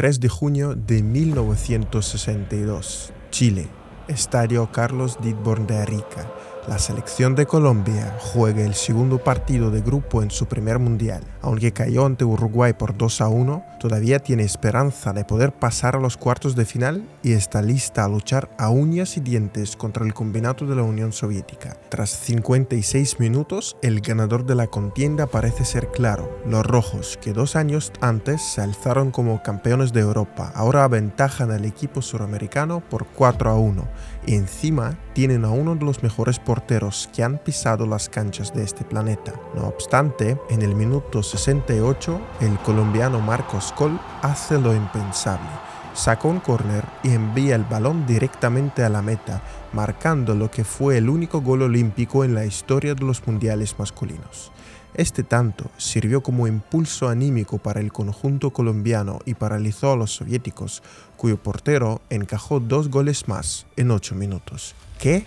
3 0.00 0.18
de 0.18 0.30
junio 0.30 0.74
de 0.74 1.02
1962, 1.02 3.12
Chile, 3.30 3.68
Estadio 4.08 4.72
Carlos 4.72 5.18
Ditborn 5.20 5.66
de 5.66 5.76
Arica 5.76 6.26
la 6.68 6.78
selección 6.78 7.34
de 7.34 7.46
Colombia 7.46 8.16
juega 8.20 8.62
el 8.62 8.74
segundo 8.74 9.18
partido 9.18 9.70
de 9.70 9.80
grupo 9.80 10.22
en 10.22 10.30
su 10.30 10.46
primer 10.46 10.78
mundial. 10.78 11.22
Aunque 11.42 11.72
cayó 11.72 12.06
ante 12.06 12.24
Uruguay 12.24 12.74
por 12.74 12.96
2 12.96 13.20
a 13.22 13.28
1, 13.28 13.64
todavía 13.80 14.18
tiene 14.18 14.42
esperanza 14.42 15.12
de 15.12 15.24
poder 15.24 15.52
pasar 15.52 15.96
a 15.96 16.00
los 16.00 16.16
cuartos 16.16 16.54
de 16.54 16.66
final 16.66 17.02
y 17.22 17.32
está 17.32 17.62
lista 17.62 18.04
a 18.04 18.08
luchar 18.08 18.50
a 18.58 18.70
uñas 18.70 19.16
y 19.16 19.20
dientes 19.20 19.74
contra 19.74 20.04
el 20.04 20.14
combinato 20.14 20.66
de 20.66 20.76
la 20.76 20.82
Unión 20.82 21.12
Soviética. 21.12 21.76
Tras 21.88 22.10
56 22.10 23.20
minutos, 23.20 23.76
el 23.82 24.00
ganador 24.00 24.44
de 24.44 24.54
la 24.54 24.66
contienda 24.66 25.26
parece 25.26 25.64
ser 25.64 25.88
claro. 25.88 26.38
Los 26.46 26.64
rojos, 26.66 27.18
que 27.20 27.32
dos 27.32 27.56
años 27.56 27.92
antes 28.00 28.42
se 28.42 28.60
alzaron 28.60 29.10
como 29.10 29.42
campeones 29.42 29.92
de 29.92 30.00
Europa, 30.00 30.52
ahora 30.54 30.84
aventajan 30.84 31.50
al 31.50 31.64
equipo 31.64 32.02
suramericano 32.02 32.80
por 32.80 33.06
4 33.06 33.50
a 33.50 33.54
1 33.54 34.10
encima 34.26 34.98
tienen 35.12 35.44
a 35.44 35.50
uno 35.50 35.74
de 35.74 35.84
los 35.84 36.02
mejores 36.02 36.38
porteros 36.38 37.08
que 37.14 37.22
han 37.22 37.38
pisado 37.38 37.86
las 37.86 38.08
canchas 38.08 38.52
de 38.54 38.62
este 38.62 38.84
planeta. 38.84 39.32
No 39.54 39.66
obstante, 39.66 40.38
en 40.50 40.62
el 40.62 40.74
minuto 40.74 41.22
68, 41.22 42.20
el 42.40 42.58
colombiano 42.58 43.20
Marcos 43.20 43.72
Col 43.76 43.98
hace 44.22 44.58
lo 44.58 44.74
impensable. 44.74 45.48
Saca 45.94 46.28
un 46.28 46.40
córner 46.40 46.84
y 47.02 47.10
envía 47.10 47.56
el 47.56 47.64
balón 47.64 48.06
directamente 48.06 48.84
a 48.84 48.88
la 48.88 49.02
meta, 49.02 49.42
marcando 49.72 50.34
lo 50.34 50.50
que 50.50 50.64
fue 50.64 50.98
el 50.98 51.08
único 51.08 51.40
gol 51.40 51.62
olímpico 51.62 52.24
en 52.24 52.34
la 52.34 52.46
historia 52.46 52.94
de 52.94 53.04
los 53.04 53.26
mundiales 53.26 53.76
masculinos. 53.78 54.52
Este 54.94 55.22
tanto 55.22 55.70
sirvió 55.76 56.20
como 56.20 56.48
impulso 56.48 57.08
anímico 57.08 57.58
para 57.58 57.80
el 57.80 57.92
conjunto 57.92 58.50
colombiano 58.50 59.20
y 59.24 59.34
paralizó 59.34 59.92
a 59.92 59.96
los 59.96 60.12
soviéticos, 60.12 60.82
cuyo 61.20 61.36
portero 61.36 62.00
encajó 62.08 62.60
dos 62.60 62.88
goles 62.88 63.28
más 63.28 63.66
en 63.76 63.90
ocho 63.90 64.14
minutos. 64.14 64.74
¿Qué? 64.98 65.26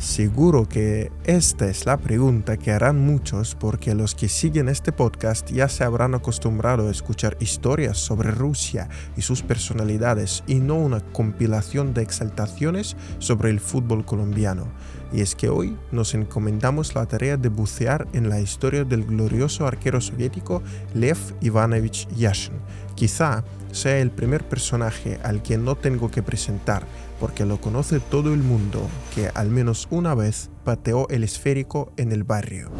Seguro 0.00 0.68
que 0.68 1.12
esta 1.24 1.68
es 1.68 1.86
la 1.86 1.96
pregunta 1.96 2.56
que 2.56 2.72
harán 2.72 3.00
muchos 3.00 3.54
porque 3.54 3.94
los 3.94 4.16
que 4.16 4.28
siguen 4.28 4.68
este 4.68 4.90
podcast 4.90 5.48
ya 5.50 5.68
se 5.68 5.84
habrán 5.84 6.16
acostumbrado 6.16 6.88
a 6.88 6.90
escuchar 6.90 7.36
historias 7.38 7.98
sobre 7.98 8.32
Rusia 8.32 8.88
y 9.16 9.22
sus 9.22 9.42
personalidades 9.42 10.42
y 10.48 10.56
no 10.56 10.74
una 10.74 11.00
compilación 11.00 11.94
de 11.94 12.02
exaltaciones 12.02 12.96
sobre 13.20 13.50
el 13.50 13.60
fútbol 13.60 14.04
colombiano. 14.04 14.66
Y 15.12 15.20
es 15.20 15.36
que 15.36 15.48
hoy 15.48 15.76
nos 15.92 16.14
encomendamos 16.14 16.96
la 16.96 17.06
tarea 17.06 17.36
de 17.36 17.48
bucear 17.48 18.08
en 18.12 18.28
la 18.28 18.40
historia 18.40 18.82
del 18.82 19.04
glorioso 19.04 19.68
arquero 19.68 20.00
soviético 20.00 20.64
Lev 20.94 21.18
Ivanovich 21.40 22.08
Yashin. 22.16 22.54
Quizá 22.94 23.44
sea 23.78 23.98
el 23.98 24.10
primer 24.10 24.46
personaje 24.46 25.20
al 25.22 25.42
que 25.42 25.56
no 25.56 25.76
tengo 25.76 26.10
que 26.10 26.22
presentar 26.22 26.84
porque 27.20 27.44
lo 27.44 27.60
conoce 27.60 28.00
todo 28.00 28.34
el 28.34 28.42
mundo 28.42 28.86
que 29.14 29.30
al 29.34 29.50
menos 29.50 29.86
una 29.90 30.14
vez 30.14 30.50
pateó 30.64 31.08
el 31.08 31.24
esférico 31.24 31.92
en 31.96 32.12
el 32.12 32.24
barrio. 32.24 32.70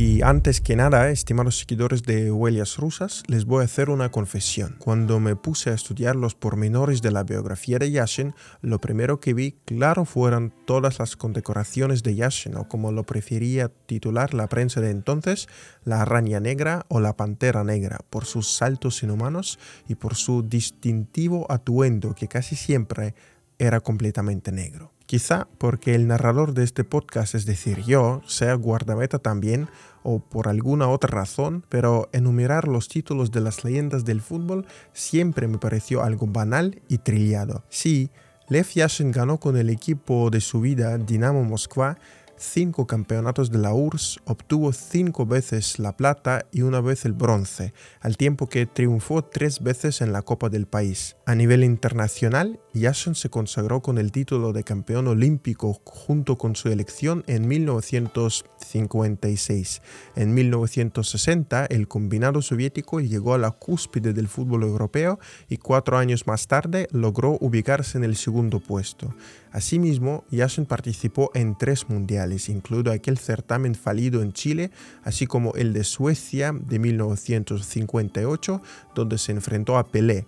Y 0.00 0.22
antes 0.22 0.60
que 0.60 0.76
nada, 0.76 1.10
estimados 1.10 1.58
seguidores 1.58 2.04
de 2.04 2.30
Huellas 2.30 2.76
Rusas, 2.76 3.24
les 3.26 3.46
voy 3.46 3.62
a 3.62 3.64
hacer 3.64 3.90
una 3.90 4.12
confesión. 4.12 4.76
Cuando 4.78 5.18
me 5.18 5.34
puse 5.34 5.70
a 5.70 5.74
estudiar 5.74 6.14
los 6.14 6.36
pormenores 6.36 7.02
de 7.02 7.10
la 7.10 7.24
biografía 7.24 7.80
de 7.80 7.90
Yashin, 7.90 8.32
lo 8.62 8.80
primero 8.80 9.18
que 9.18 9.34
vi, 9.34 9.56
claro, 9.64 10.04
fueron 10.04 10.54
todas 10.66 11.00
las 11.00 11.16
condecoraciones 11.16 12.04
de 12.04 12.14
Yashin, 12.14 12.54
o 12.54 12.68
como 12.68 12.92
lo 12.92 13.02
prefería 13.02 13.70
titular 13.86 14.34
la 14.34 14.48
prensa 14.48 14.80
de 14.80 14.90
entonces, 14.90 15.48
la 15.82 16.02
araña 16.02 16.38
negra 16.38 16.86
o 16.86 17.00
la 17.00 17.16
pantera 17.16 17.64
negra, 17.64 17.98
por 18.08 18.24
sus 18.24 18.52
saltos 18.52 19.02
inhumanos 19.02 19.58
y 19.88 19.96
por 19.96 20.14
su 20.14 20.44
distintivo 20.44 21.44
atuendo 21.50 22.14
que 22.14 22.28
casi 22.28 22.54
siempre 22.54 23.16
era 23.58 23.80
completamente 23.80 24.52
negro. 24.52 24.92
Quizá 25.08 25.48
porque 25.56 25.94
el 25.94 26.06
narrador 26.06 26.52
de 26.52 26.64
este 26.64 26.84
podcast, 26.84 27.34
es 27.34 27.46
decir, 27.46 27.82
yo, 27.86 28.20
sea 28.26 28.52
guardameta 28.52 29.18
también 29.18 29.66
o 30.02 30.18
por 30.18 30.48
alguna 30.48 30.86
otra 30.88 31.08
razón, 31.08 31.64
pero 31.70 32.10
enumerar 32.12 32.68
los 32.68 32.88
títulos 32.88 33.30
de 33.30 33.40
las 33.40 33.64
leyendas 33.64 34.04
del 34.04 34.20
fútbol 34.20 34.66
siempre 34.92 35.48
me 35.48 35.56
pareció 35.56 36.02
algo 36.02 36.26
banal 36.26 36.82
y 36.88 36.98
trillado. 36.98 37.64
Sí, 37.70 38.10
Lev 38.50 38.66
Yashin 38.74 39.10
ganó 39.10 39.40
con 39.40 39.56
el 39.56 39.70
equipo 39.70 40.28
de 40.28 40.42
su 40.42 40.60
vida, 40.60 40.98
Dinamo 40.98 41.42
Moskva, 41.42 41.96
cinco 42.38 42.86
campeonatos 42.86 43.50
de 43.50 43.58
la 43.58 43.74
URSS, 43.74 44.20
obtuvo 44.24 44.72
cinco 44.72 45.26
veces 45.26 45.78
la 45.78 45.94
plata 45.96 46.46
y 46.52 46.62
una 46.62 46.80
vez 46.80 47.04
el 47.04 47.12
bronce, 47.12 47.74
al 48.00 48.16
tiempo 48.16 48.48
que 48.48 48.64
triunfó 48.66 49.24
tres 49.24 49.62
veces 49.62 50.00
en 50.00 50.12
la 50.12 50.22
Copa 50.22 50.48
del 50.48 50.66
país. 50.66 51.16
A 51.26 51.34
nivel 51.34 51.64
internacional, 51.64 52.60
Yashin 52.72 53.14
se 53.14 53.28
consagró 53.28 53.82
con 53.82 53.98
el 53.98 54.12
título 54.12 54.52
de 54.52 54.62
campeón 54.64 55.08
olímpico 55.08 55.80
junto 55.84 56.38
con 56.38 56.56
su 56.56 56.68
elección 56.68 57.24
en 57.26 57.46
1956. 57.48 59.82
En 60.16 60.32
1960, 60.34 61.66
el 61.66 61.88
combinado 61.88 62.40
soviético 62.42 63.00
llegó 63.00 63.34
a 63.34 63.38
la 63.38 63.50
cúspide 63.50 64.12
del 64.12 64.28
fútbol 64.28 64.62
europeo 64.62 65.18
y 65.48 65.56
cuatro 65.58 65.98
años 65.98 66.26
más 66.26 66.46
tarde 66.46 66.88
logró 66.92 67.36
ubicarse 67.40 67.98
en 67.98 68.04
el 68.04 68.16
segundo 68.16 68.60
puesto. 68.60 69.14
Asimismo, 69.52 70.24
Yashin 70.30 70.64
participó 70.66 71.30
en 71.34 71.56
tres 71.56 71.88
mundiales, 71.88 72.48
incluido 72.48 72.92
aquel 72.92 73.18
certamen 73.18 73.74
fallido 73.74 74.22
en 74.22 74.32
Chile, 74.32 74.70
así 75.02 75.26
como 75.26 75.54
el 75.54 75.72
de 75.72 75.82
Suecia 75.84 76.52
de 76.52 76.78
1958, 76.78 78.62
donde 78.94 79.18
se 79.18 79.32
enfrentó 79.32 79.78
a 79.78 79.88
Pelé, 79.88 80.26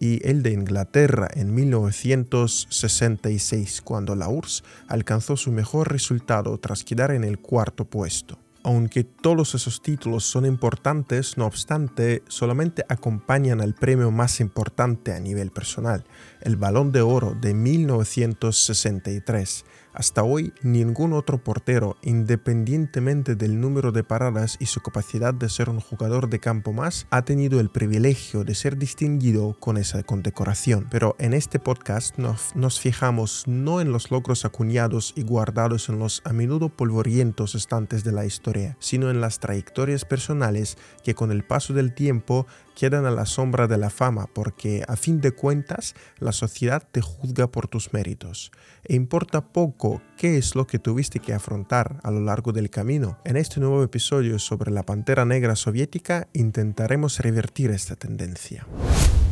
y 0.00 0.26
el 0.28 0.42
de 0.42 0.52
Inglaterra 0.52 1.28
en 1.32 1.54
1966, 1.54 3.82
cuando 3.82 4.16
la 4.16 4.28
URSS 4.28 4.64
alcanzó 4.88 5.36
su 5.36 5.52
mejor 5.52 5.92
resultado 5.92 6.58
tras 6.58 6.82
quedar 6.82 7.12
en 7.12 7.22
el 7.22 7.38
cuarto 7.38 7.84
puesto. 7.84 8.36
Aunque 8.64 9.02
todos 9.02 9.56
esos 9.56 9.82
títulos 9.82 10.22
son 10.24 10.46
importantes, 10.46 11.36
no 11.36 11.46
obstante, 11.46 12.22
solamente 12.28 12.84
acompañan 12.88 13.60
al 13.60 13.74
premio 13.74 14.12
más 14.12 14.38
importante 14.38 15.12
a 15.12 15.18
nivel 15.18 15.50
personal, 15.50 16.04
el 16.42 16.54
Balón 16.56 16.92
de 16.92 17.00
Oro 17.00 17.36
de 17.40 17.54
1963. 17.54 19.64
Hasta 19.94 20.22
hoy, 20.22 20.54
ningún 20.62 21.12
otro 21.12 21.36
portero, 21.36 21.96
independientemente 22.02 23.34
del 23.34 23.60
número 23.60 23.92
de 23.92 24.02
paradas 24.02 24.56
y 24.58 24.66
su 24.66 24.80
capacidad 24.80 25.34
de 25.34 25.50
ser 25.50 25.68
un 25.68 25.80
jugador 25.80 26.30
de 26.30 26.40
campo 26.40 26.72
más, 26.72 27.06
ha 27.10 27.26
tenido 27.26 27.60
el 27.60 27.68
privilegio 27.68 28.42
de 28.42 28.54
ser 28.54 28.78
distinguido 28.78 29.54
con 29.60 29.76
esa 29.76 30.02
condecoración. 30.02 30.86
Pero 30.90 31.14
en 31.18 31.34
este 31.34 31.58
podcast 31.58 32.16
nos, 32.16 32.56
nos 32.56 32.80
fijamos 32.80 33.44
no 33.46 33.82
en 33.82 33.92
los 33.92 34.10
logros 34.10 34.46
acuñados 34.46 35.12
y 35.14 35.24
guardados 35.24 35.90
en 35.90 35.98
los 35.98 36.22
a 36.24 36.32
menudo 36.32 36.70
polvorientos 36.70 37.54
estantes 37.54 38.02
de 38.02 38.12
la 38.12 38.24
historia, 38.24 38.78
sino 38.80 39.10
en 39.10 39.20
las 39.20 39.40
trayectorias 39.40 40.06
personales 40.06 40.78
que 41.04 41.14
con 41.14 41.30
el 41.30 41.44
paso 41.44 41.74
del 41.74 41.92
tiempo 41.92 42.46
quedan 42.74 43.06
a 43.06 43.10
la 43.10 43.26
sombra 43.26 43.66
de 43.66 43.78
la 43.78 43.90
fama 43.90 44.28
porque 44.32 44.84
a 44.88 44.96
fin 44.96 45.20
de 45.20 45.32
cuentas 45.32 45.94
la 46.18 46.32
sociedad 46.32 46.86
te 46.90 47.00
juzga 47.00 47.46
por 47.46 47.68
tus 47.68 47.92
méritos. 47.92 48.50
E 48.84 48.94
importa 48.94 49.52
poco 49.52 50.02
qué 50.16 50.38
es 50.38 50.54
lo 50.54 50.66
que 50.66 50.78
tuviste 50.78 51.20
que 51.20 51.34
afrontar 51.34 52.00
a 52.02 52.10
lo 52.10 52.20
largo 52.20 52.52
del 52.52 52.70
camino. 52.70 53.18
En 53.24 53.36
este 53.36 53.60
nuevo 53.60 53.82
episodio 53.82 54.38
sobre 54.38 54.70
la 54.70 54.82
Pantera 54.82 55.24
Negra 55.24 55.56
soviética 55.56 56.28
intentaremos 56.32 57.18
revertir 57.20 57.70
esta 57.70 57.96
tendencia. 57.96 58.66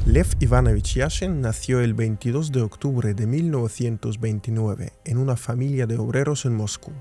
Lev 0.06 0.28
Ivanovich 0.40 0.94
Yashin 0.94 1.40
nació 1.40 1.80
el 1.80 1.94
22 1.94 2.52
de 2.52 2.62
octubre 2.62 3.12
de 3.14 3.26
1929 3.26 4.92
en 5.04 5.18
una 5.18 5.36
familia 5.36 5.86
de 5.86 5.98
obreros 5.98 6.46
en 6.46 6.56
Moscú. 6.56 6.92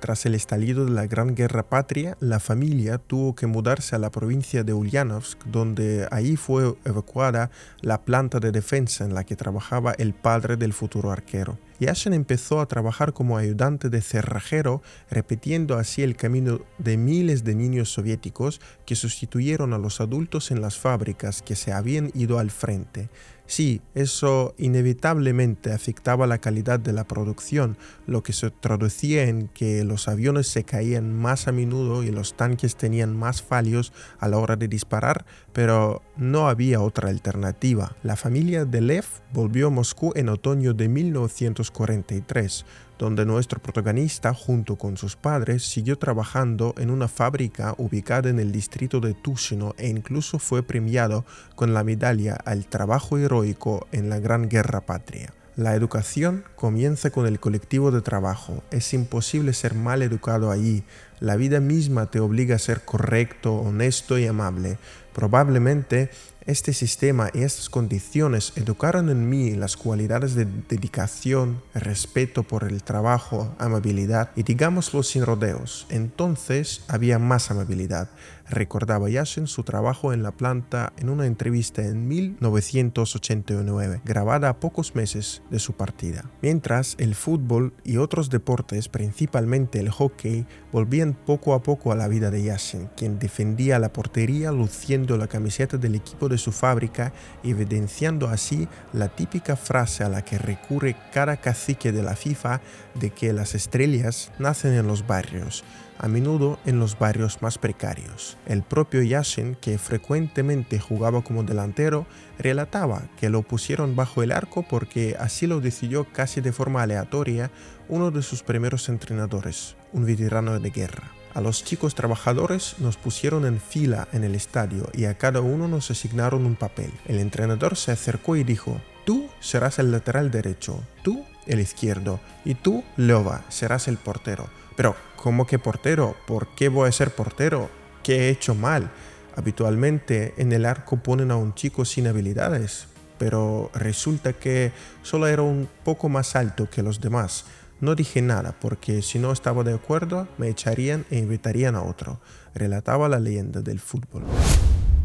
Tras 0.00 0.26
el 0.26 0.36
estallido 0.36 0.84
de 0.84 0.92
la 0.92 1.08
Gran 1.08 1.34
Guerra 1.34 1.68
Patria, 1.68 2.16
la 2.20 2.38
familia 2.38 2.98
tuvo 2.98 3.34
que 3.34 3.48
mudarse 3.48 3.96
a 3.96 3.98
la 3.98 4.10
provincia 4.10 4.62
de 4.62 4.72
Ulyanovsk, 4.72 5.44
donde 5.46 6.06
ahí 6.12 6.36
fue 6.36 6.76
evacuada 6.84 7.50
la 7.80 8.02
planta 8.02 8.38
de 8.38 8.52
defensa 8.52 9.04
en 9.04 9.12
la 9.12 9.24
que 9.24 9.34
trabajaba 9.34 9.92
el 9.98 10.14
padre 10.14 10.56
del 10.56 10.72
futuro 10.72 11.10
arquero. 11.10 11.58
Yashin 11.80 12.12
empezó 12.12 12.60
a 12.60 12.66
trabajar 12.66 13.12
como 13.12 13.38
ayudante 13.38 13.88
de 13.88 14.00
cerrajero, 14.00 14.82
repitiendo 15.10 15.76
así 15.76 16.02
el 16.02 16.16
camino 16.16 16.60
de 16.78 16.96
miles 16.96 17.42
de 17.42 17.56
niños 17.56 17.92
soviéticos 17.92 18.60
que 18.86 18.94
sustituyeron 18.94 19.72
a 19.72 19.78
los 19.78 20.00
adultos 20.00 20.52
en 20.52 20.60
las 20.60 20.78
fábricas 20.78 21.42
que 21.42 21.56
se 21.56 21.72
habían 21.72 22.12
ido 22.14 22.38
al 22.38 22.50
frente. 22.52 23.10
Sí, 23.48 23.80
eso 23.94 24.54
inevitablemente 24.58 25.72
afectaba 25.72 26.26
la 26.26 26.36
calidad 26.36 26.78
de 26.78 26.92
la 26.92 27.04
producción, 27.04 27.78
lo 28.06 28.22
que 28.22 28.34
se 28.34 28.50
traducía 28.50 29.24
en 29.24 29.48
que 29.48 29.84
los 29.84 30.06
aviones 30.06 30.48
se 30.48 30.64
caían 30.64 31.14
más 31.14 31.48
a 31.48 31.52
menudo 31.52 32.02
y 32.02 32.10
los 32.10 32.36
tanques 32.36 32.76
tenían 32.76 33.16
más 33.16 33.40
fallos 33.40 33.94
a 34.20 34.28
la 34.28 34.36
hora 34.36 34.56
de 34.56 34.68
disparar, 34.68 35.24
pero 35.54 36.02
no 36.18 36.50
había 36.50 36.82
otra 36.82 37.08
alternativa. 37.08 37.96
La 38.02 38.16
familia 38.16 38.66
de 38.66 38.82
Lev 38.82 39.06
volvió 39.32 39.68
a 39.68 39.70
Moscú 39.70 40.12
en 40.14 40.28
otoño 40.28 40.74
de 40.74 40.88
1943. 40.88 42.66
Donde 42.98 43.24
nuestro 43.24 43.60
protagonista 43.60 44.34
junto 44.34 44.76
con 44.76 44.96
sus 44.96 45.16
padres 45.16 45.62
siguió 45.62 45.98
trabajando 45.98 46.74
en 46.78 46.90
una 46.90 47.08
fábrica 47.08 47.74
ubicada 47.78 48.28
en 48.28 48.40
el 48.40 48.52
distrito 48.52 49.00
de 49.00 49.14
Tusino 49.14 49.74
e 49.78 49.88
incluso 49.88 50.38
fue 50.38 50.62
premiado 50.62 51.24
con 51.54 51.74
la 51.74 51.84
medalla 51.84 52.34
al 52.44 52.66
trabajo 52.66 53.18
heroico 53.18 53.86
en 53.92 54.10
la 54.10 54.18
Gran 54.18 54.48
Guerra 54.48 54.80
Patria. 54.80 55.32
La 55.58 55.74
educación 55.74 56.44
comienza 56.54 57.10
con 57.10 57.26
el 57.26 57.40
colectivo 57.40 57.90
de 57.90 58.00
trabajo. 58.00 58.62
Es 58.70 58.94
imposible 58.94 59.52
ser 59.52 59.74
mal 59.74 60.02
educado 60.02 60.52
allí. 60.52 60.84
La 61.18 61.34
vida 61.34 61.58
misma 61.58 62.06
te 62.06 62.20
obliga 62.20 62.54
a 62.54 62.60
ser 62.60 62.84
correcto, 62.84 63.54
honesto 63.54 64.20
y 64.20 64.26
amable. 64.28 64.78
Probablemente 65.12 66.10
este 66.48 66.72
sistema 66.72 67.28
y 67.34 67.42
estas 67.42 67.68
condiciones 67.68 68.54
educaron 68.56 69.10
en 69.10 69.28
mí 69.28 69.50
las 69.50 69.76
cualidades 69.76 70.34
de 70.34 70.46
dedicación, 70.46 71.62
respeto 71.74 72.42
por 72.42 72.64
el 72.64 72.82
trabajo, 72.82 73.54
amabilidad 73.58 74.30
y 74.34 74.44
digámoslo 74.44 75.02
sin 75.02 75.26
rodeos. 75.26 75.86
Entonces 75.90 76.80
había 76.88 77.18
más 77.18 77.50
amabilidad. 77.50 78.08
Recordaba 78.50 79.10
Yashin 79.10 79.46
su 79.46 79.62
trabajo 79.62 80.12
en 80.12 80.22
la 80.22 80.32
planta 80.32 80.92
en 80.96 81.10
una 81.10 81.26
entrevista 81.26 81.84
en 81.84 82.08
1989, 82.08 84.00
grabada 84.04 84.48
a 84.48 84.60
pocos 84.60 84.94
meses 84.94 85.42
de 85.50 85.58
su 85.58 85.74
partida. 85.74 86.24
Mientras 86.40 86.94
el 86.98 87.14
fútbol 87.14 87.74
y 87.84 87.98
otros 87.98 88.30
deportes, 88.30 88.88
principalmente 88.88 89.80
el 89.80 89.90
hockey, 89.90 90.46
volvían 90.72 91.12
poco 91.14 91.52
a 91.54 91.62
poco 91.62 91.92
a 91.92 91.96
la 91.96 92.08
vida 92.08 92.30
de 92.30 92.42
Yashin, 92.42 92.88
quien 92.96 93.18
defendía 93.18 93.78
la 93.78 93.92
portería 93.92 94.50
luciendo 94.50 95.18
la 95.18 95.26
camiseta 95.26 95.76
del 95.76 95.94
equipo 95.94 96.28
de 96.28 96.38
su 96.38 96.52
fábrica, 96.52 97.12
evidenciando 97.42 98.28
así 98.28 98.66
la 98.92 99.08
típica 99.08 99.56
frase 99.56 100.04
a 100.04 100.08
la 100.08 100.24
que 100.24 100.38
recurre 100.38 100.96
cada 101.12 101.36
cacique 101.36 101.92
de 101.92 102.02
la 102.02 102.16
FIFA 102.16 102.60
de 102.94 103.10
que 103.10 103.32
las 103.32 103.54
estrellas 103.54 104.32
nacen 104.38 104.72
en 104.72 104.86
los 104.86 105.06
barrios, 105.06 105.64
a 105.98 106.08
menudo 106.08 106.58
en 106.64 106.78
los 106.78 106.98
barrios 106.98 107.42
más 107.42 107.58
precarios. 107.58 108.36
El 108.46 108.62
propio 108.62 109.02
Yashin, 109.02 109.56
que 109.56 109.78
frecuentemente 109.78 110.78
jugaba 110.78 111.22
como 111.22 111.42
delantero, 111.42 112.06
relataba 112.38 113.02
que 113.18 113.28
lo 113.28 113.42
pusieron 113.42 113.96
bajo 113.96 114.22
el 114.22 114.32
arco 114.32 114.64
porque 114.68 115.16
así 115.18 115.46
lo 115.46 115.60
decidió 115.60 116.04
casi 116.12 116.40
de 116.40 116.52
forma 116.52 116.82
aleatoria 116.82 117.50
uno 117.88 118.10
de 118.10 118.22
sus 118.22 118.42
primeros 118.42 118.88
entrenadores, 118.88 119.76
un 119.92 120.04
veterano 120.04 120.58
de 120.58 120.70
guerra. 120.70 121.12
A 121.34 121.40
los 121.40 121.62
chicos 121.62 121.94
trabajadores 121.94 122.76
nos 122.78 122.96
pusieron 122.96 123.44
en 123.46 123.60
fila 123.60 124.08
en 124.12 124.24
el 124.24 124.34
estadio 124.34 124.88
y 124.94 125.04
a 125.04 125.16
cada 125.18 125.40
uno 125.40 125.68
nos 125.68 125.90
asignaron 125.90 126.46
un 126.46 126.56
papel. 126.56 126.90
El 127.06 127.18
entrenador 127.18 127.76
se 127.76 127.92
acercó 127.92 128.36
y 128.36 128.44
dijo, 128.44 128.80
tú 129.04 129.28
serás 129.40 129.78
el 129.78 129.92
lateral 129.92 130.30
derecho, 130.30 130.82
tú 131.02 131.24
el 131.48 131.60
izquierdo 131.60 132.20
y 132.44 132.54
tú, 132.54 132.84
Leova, 132.96 133.42
serás 133.48 133.88
el 133.88 133.96
portero. 133.96 134.48
Pero, 134.76 134.94
¿cómo 135.16 135.46
que 135.46 135.58
portero? 135.58 136.14
¿Por 136.26 136.54
qué 136.54 136.68
voy 136.68 136.88
a 136.88 136.92
ser 136.92 137.10
portero? 137.10 137.68
¿Qué 138.04 138.26
he 138.26 138.28
hecho 138.30 138.54
mal? 138.54 138.90
Habitualmente 139.34 140.34
en 140.36 140.52
el 140.52 140.64
arco 140.64 140.98
ponen 141.02 141.30
a 141.30 141.36
un 141.36 141.54
chico 141.54 141.84
sin 141.84 142.06
habilidades, 142.06 142.86
pero 143.18 143.70
resulta 143.74 144.32
que 144.32 144.72
solo 145.02 145.26
era 145.26 145.42
un 145.42 145.68
poco 145.84 146.08
más 146.08 146.36
alto 146.36 146.70
que 146.70 146.82
los 146.82 147.00
demás. 147.00 147.44
No 147.80 147.94
dije 147.94 148.22
nada 148.22 148.54
porque 148.60 149.02
si 149.02 149.18
no 149.18 149.30
estaba 149.30 149.62
de 149.62 149.74
acuerdo 149.74 150.26
me 150.38 150.48
echarían 150.48 151.06
e 151.10 151.18
invitarían 151.18 151.76
a 151.76 151.82
otro, 151.82 152.20
relataba 152.54 153.08
la 153.08 153.20
leyenda 153.20 153.60
del 153.60 153.78
fútbol. 153.78 154.24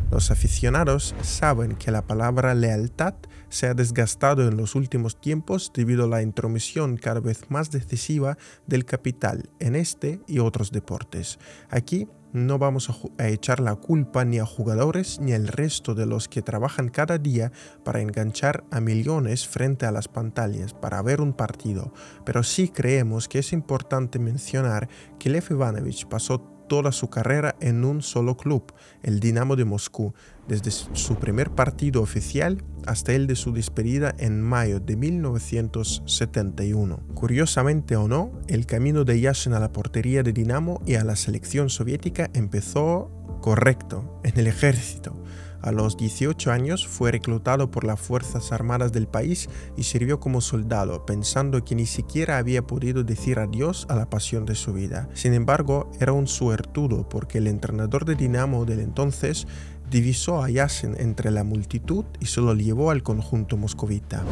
Los 0.09 0.31
aficionados 0.31 1.15
saben 1.21 1.75
que 1.75 1.91
la 1.91 2.03
palabra 2.03 2.55
lealtad 2.55 3.15
se 3.53 3.67
ha 3.67 3.75
desgastado 3.75 4.47
en 4.47 4.57
los 4.57 4.73
últimos 4.73 5.21
tiempos 5.21 5.71
debido 5.75 6.05
a 6.05 6.07
la 6.07 6.23
intromisión 6.23 6.97
cada 6.97 7.19
vez 7.19 7.51
más 7.51 7.69
decisiva 7.69 8.37
del 8.65 8.83
capital 8.83 9.49
en 9.59 9.75
este 9.75 10.19
y 10.27 10.39
otros 10.39 10.71
deportes. 10.71 11.37
Aquí 11.69 12.07
no 12.31 12.57
vamos 12.57 12.89
a, 13.19 13.27
echar 13.27 13.59
la 13.59 13.75
culpa 13.75 14.25
ni 14.25 14.39
a 14.39 14.45
jugadores 14.45 15.19
ni 15.19 15.33
al 15.33 15.47
resto 15.47 15.93
de 15.93 16.07
los 16.07 16.27
que 16.27 16.41
trabajan 16.41 16.89
cada 16.89 17.19
día 17.19 17.51
para 17.83 18.01
enganchar 18.01 18.63
a 18.71 18.81
millones 18.81 19.47
frente 19.47 19.85
a 19.85 19.91
las 19.91 20.07
pantallas 20.07 20.73
para 20.73 21.03
ver 21.03 21.21
un 21.21 21.33
partido, 21.33 21.93
pero 22.25 22.41
sí 22.41 22.69
creemos 22.69 23.27
que 23.27 23.37
es 23.37 23.53
importante 23.53 24.17
mencionar 24.17 24.89
que 25.19 25.29
Lev 25.29 25.45
Ivanovich 25.51 26.07
pasó 26.07 26.39
toda 26.67 26.91
su 26.91 27.07
carrera 27.09 27.55
en 27.59 27.85
un 27.85 28.01
solo 28.01 28.35
club, 28.35 28.73
el 29.03 29.19
Dinamo 29.19 29.55
de 29.55 29.65
Moscú, 29.65 30.15
desde 30.47 30.71
su 30.71 31.15
primer 31.15 31.51
partido 31.51 32.01
oficial 32.01 32.63
hasta 32.85 33.13
el 33.13 33.27
de 33.27 33.35
su 33.35 33.53
despedida 33.53 34.15
en 34.17 34.41
mayo 34.41 34.79
de 34.79 34.95
1971. 34.95 36.99
Curiosamente 37.13 37.95
o 37.95 38.07
no, 38.07 38.31
el 38.47 38.65
camino 38.65 39.03
de 39.05 39.21
Yashin 39.21 39.53
a 39.53 39.59
la 39.59 39.71
portería 39.71 40.23
de 40.23 40.33
Dinamo 40.33 40.81
y 40.85 40.95
a 40.95 41.03
la 41.03 41.15
selección 41.15 41.69
soviética 41.69 42.31
empezó 42.33 43.11
correcto, 43.41 44.19
en 44.23 44.39
el 44.39 44.47
ejército. 44.47 45.15
A 45.63 45.71
los 45.71 45.95
18 45.95 46.51
años 46.51 46.85
fue 46.85 47.11
reclutado 47.11 47.71
por 47.71 47.85
las 47.85 47.97
Fuerzas 47.97 48.51
Armadas 48.51 48.91
del 48.91 49.07
país 49.07 49.49
y 49.77 49.83
sirvió 49.83 50.19
como 50.19 50.41
soldado, 50.41 51.05
pensando 51.05 51.63
que 51.63 51.73
ni 51.73 51.85
siquiera 51.85 52.37
había 52.37 52.67
podido 52.67 53.05
decir 53.05 53.39
adiós 53.39 53.87
a 53.89 53.95
la 53.95 54.09
pasión 54.09 54.45
de 54.45 54.55
su 54.55 54.73
vida. 54.73 55.07
Sin 55.13 55.33
embargo, 55.33 55.89
era 56.01 56.11
un 56.11 56.27
suertudo 56.27 57.07
porque 57.07 57.37
el 57.37 57.47
entrenador 57.47 58.03
de 58.03 58.15
Dinamo 58.15 58.65
del 58.65 58.81
entonces 58.81 59.47
divisó 59.89 60.43
a 60.43 60.49
Yasin 60.49 60.95
entre 60.97 61.31
la 61.31 61.43
multitud 61.43 62.05
y 62.19 62.27
se 62.27 62.41
lo 62.41 62.53
llevó 62.53 62.91
al 62.91 63.03
conjunto 63.03 63.57
moscovita. 63.57 64.23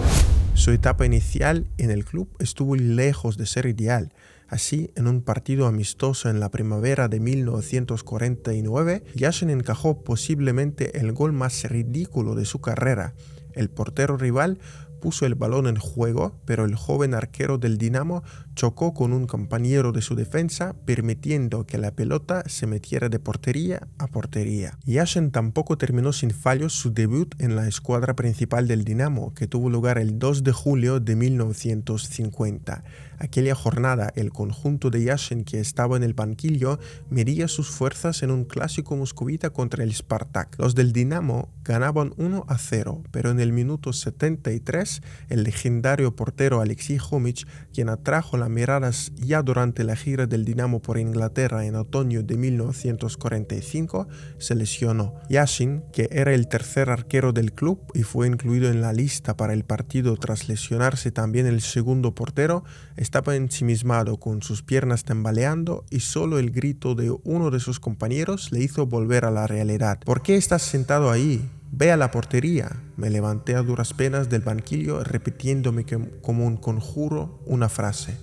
Su 0.53 0.71
etapa 0.71 1.05
inicial 1.05 1.67
en 1.77 1.91
el 1.91 2.05
club 2.05 2.29
estuvo 2.39 2.75
lejos 2.75 3.37
de 3.37 3.45
ser 3.45 3.65
ideal. 3.65 4.13
Así, 4.47 4.91
en 4.95 5.07
un 5.07 5.21
partido 5.21 5.65
amistoso 5.65 6.29
en 6.29 6.41
la 6.41 6.51
primavera 6.51 7.07
de 7.07 7.21
1949, 7.21 9.03
Yashin 9.15 9.49
encajó 9.49 10.03
posiblemente 10.03 10.99
el 10.99 11.13
gol 11.13 11.31
más 11.31 11.63
ridículo 11.63 12.35
de 12.35 12.43
su 12.43 12.59
carrera. 12.59 13.13
El 13.53 13.69
portero 13.69 14.17
rival 14.17 14.59
puso 15.01 15.25
el 15.25 15.35
balón 15.35 15.67
en 15.67 15.75
juego, 15.75 16.39
pero 16.45 16.63
el 16.63 16.75
joven 16.75 17.13
arquero 17.13 17.57
del 17.57 17.77
Dinamo 17.77 18.23
chocó 18.55 18.93
con 18.93 19.11
un 19.11 19.27
compañero 19.27 19.91
de 19.91 20.01
su 20.01 20.15
defensa, 20.15 20.75
permitiendo 20.85 21.65
que 21.65 21.77
la 21.77 21.91
pelota 21.91 22.43
se 22.45 22.67
metiera 22.67 23.09
de 23.09 23.19
portería 23.19 23.87
a 23.97 24.07
portería. 24.07 24.77
Yashin 24.85 25.31
tampoco 25.31 25.77
terminó 25.77 26.13
sin 26.13 26.31
fallos 26.31 26.73
su 26.73 26.93
debut 26.93 27.35
en 27.39 27.55
la 27.57 27.67
escuadra 27.67 28.15
principal 28.15 28.67
del 28.67 28.85
Dinamo, 28.85 29.33
que 29.33 29.47
tuvo 29.47 29.69
lugar 29.69 29.97
el 29.97 30.19
2 30.19 30.43
de 30.43 30.51
julio 30.53 30.99
de 30.99 31.15
1950. 31.15 32.83
Aquella 33.21 33.53
jornada, 33.53 34.11
el 34.15 34.31
conjunto 34.31 34.89
de 34.89 35.03
Yashin 35.03 35.43
que 35.43 35.59
estaba 35.59 35.95
en 35.95 36.01
el 36.01 36.15
banquillo 36.15 36.79
medía 37.11 37.47
sus 37.47 37.69
fuerzas 37.69 38.23
en 38.23 38.31
un 38.31 38.45
clásico 38.45 38.97
moscovita 38.97 39.51
contra 39.51 39.83
el 39.83 39.93
Spartak. 39.93 40.57
Los 40.57 40.73
del 40.73 40.91
Dinamo 40.91 41.47
ganaban 41.63 42.15
1 42.17 42.45
a 42.47 42.57
0, 42.57 43.03
pero 43.11 43.29
en 43.29 43.39
el 43.39 43.53
minuto 43.53 43.93
73, 43.93 45.03
el 45.29 45.43
legendario 45.43 46.15
portero 46.15 46.61
Alexei 46.61 46.97
Homich, 47.11 47.45
quien 47.71 47.89
atrajo 47.89 48.37
las 48.37 48.49
miradas 48.49 49.11
ya 49.15 49.43
durante 49.43 49.83
la 49.83 49.95
gira 49.95 50.25
del 50.25 50.43
Dinamo 50.43 50.81
por 50.81 50.97
Inglaterra 50.97 51.63
en 51.67 51.75
otoño 51.75 52.23
de 52.23 52.37
1945, 52.37 54.07
se 54.39 54.55
lesionó. 54.55 55.13
Yashin, 55.29 55.83
que 55.93 56.09
era 56.11 56.33
el 56.33 56.47
tercer 56.47 56.89
arquero 56.89 57.33
del 57.33 57.53
club 57.53 57.79
y 57.93 58.01
fue 58.01 58.25
incluido 58.25 58.71
en 58.71 58.81
la 58.81 58.93
lista 58.93 59.37
para 59.37 59.53
el 59.53 59.63
partido 59.63 60.17
tras 60.17 60.49
lesionarse 60.49 61.11
también 61.11 61.45
el 61.45 61.61
segundo 61.61 62.15
portero, 62.15 62.63
estaba 63.11 63.35
ensimismado 63.35 64.15
con 64.21 64.41
sus 64.41 64.63
piernas 64.63 65.03
tambaleando 65.03 65.83
y 65.89 65.99
solo 65.99 66.39
el 66.39 66.49
grito 66.49 66.95
de 66.95 67.13
uno 67.25 67.51
de 67.51 67.59
sus 67.59 67.81
compañeros 67.81 68.53
le 68.53 68.61
hizo 68.61 68.85
volver 68.85 69.25
a 69.25 69.31
la 69.31 69.47
realidad. 69.47 69.99
¿Por 70.05 70.21
qué 70.21 70.37
estás 70.37 70.61
sentado 70.61 71.11
ahí? 71.11 71.45
Ve 71.73 71.91
a 71.91 71.97
la 71.97 72.09
portería. 72.09 72.71
Me 72.95 73.09
levanté 73.09 73.55
a 73.55 73.63
duras 73.63 73.91
penas 73.91 74.29
del 74.29 74.43
banquillo 74.43 75.03
repitiéndome 75.03 75.85
como 76.21 76.47
un 76.47 76.55
conjuro 76.55 77.41
una 77.45 77.67
frase. 77.67 78.15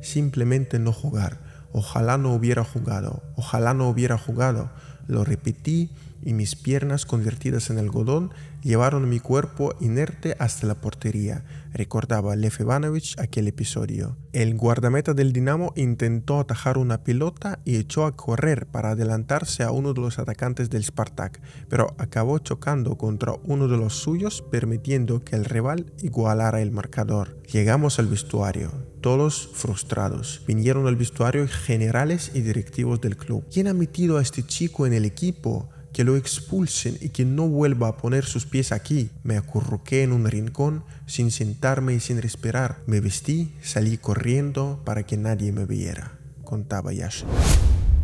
Simplemente 0.00 0.78
no 0.78 0.94
jugar. 0.94 1.38
Ojalá 1.74 2.16
no 2.16 2.32
hubiera 2.32 2.64
jugado. 2.64 3.22
Ojalá 3.36 3.74
no 3.74 3.86
hubiera 3.90 4.16
jugado. 4.16 4.70
Lo 5.08 5.26
repetí 5.26 5.90
y 6.22 6.32
mis 6.32 6.56
piernas 6.56 7.06
convertidas 7.06 7.70
en 7.70 7.78
algodón 7.78 8.32
llevaron 8.62 9.08
mi 9.08 9.20
cuerpo 9.20 9.74
inerte 9.80 10.36
hasta 10.38 10.66
la 10.66 10.76
portería, 10.76 11.44
recordaba 11.72 12.36
Lev 12.36 12.54
Ivanovich 12.60 13.18
aquel 13.18 13.48
episodio. 13.48 14.16
El 14.32 14.56
guardameta 14.56 15.14
del 15.14 15.32
Dinamo 15.32 15.72
intentó 15.76 16.38
atajar 16.38 16.78
una 16.78 17.02
pelota 17.02 17.58
y 17.64 17.76
echó 17.76 18.04
a 18.04 18.16
correr 18.16 18.66
para 18.66 18.90
adelantarse 18.90 19.62
a 19.62 19.70
uno 19.70 19.94
de 19.94 20.00
los 20.00 20.18
atacantes 20.18 20.70
del 20.70 20.84
Spartak, 20.84 21.40
pero 21.68 21.94
acabó 21.98 22.38
chocando 22.38 22.96
contra 22.96 23.34
uno 23.44 23.68
de 23.68 23.76
los 23.76 23.94
suyos, 23.94 24.42
permitiendo 24.50 25.24
que 25.24 25.36
el 25.36 25.44
rival 25.44 25.92
igualara 26.02 26.60
el 26.60 26.70
marcador. 26.70 27.42
Llegamos 27.52 27.98
al 27.98 28.06
vestuario, 28.06 28.70
todos 29.00 29.50
frustrados. 29.52 30.42
Vinieron 30.46 30.86
al 30.86 30.96
vestuario 30.96 31.46
generales 31.48 32.30
y 32.34 32.40
directivos 32.40 33.00
del 33.00 33.16
club. 33.16 33.44
¿Quién 33.52 33.68
ha 33.68 33.74
metido 33.74 34.18
a 34.18 34.22
este 34.22 34.42
chico 34.42 34.86
en 34.86 34.92
el 34.92 35.04
equipo? 35.04 35.68
Que 35.92 36.04
lo 36.04 36.16
expulsen 36.16 36.96
y 37.00 37.10
que 37.10 37.24
no 37.24 37.48
vuelva 37.48 37.88
a 37.88 37.96
poner 37.96 38.24
sus 38.24 38.46
pies 38.46 38.72
aquí. 38.72 39.10
Me 39.22 39.36
acurruqué 39.36 40.02
en 40.02 40.12
un 40.12 40.26
rincón, 40.26 40.84
sin 41.06 41.30
sentarme 41.30 41.94
y 41.94 42.00
sin 42.00 42.20
respirar. 42.20 42.78
Me 42.86 43.00
vestí, 43.00 43.54
salí 43.62 43.98
corriendo 43.98 44.82
para 44.84 45.04
que 45.04 45.16
nadie 45.16 45.52
me 45.52 45.66
viera, 45.66 46.18
contaba 46.44 46.92
Yashin. 46.92 47.28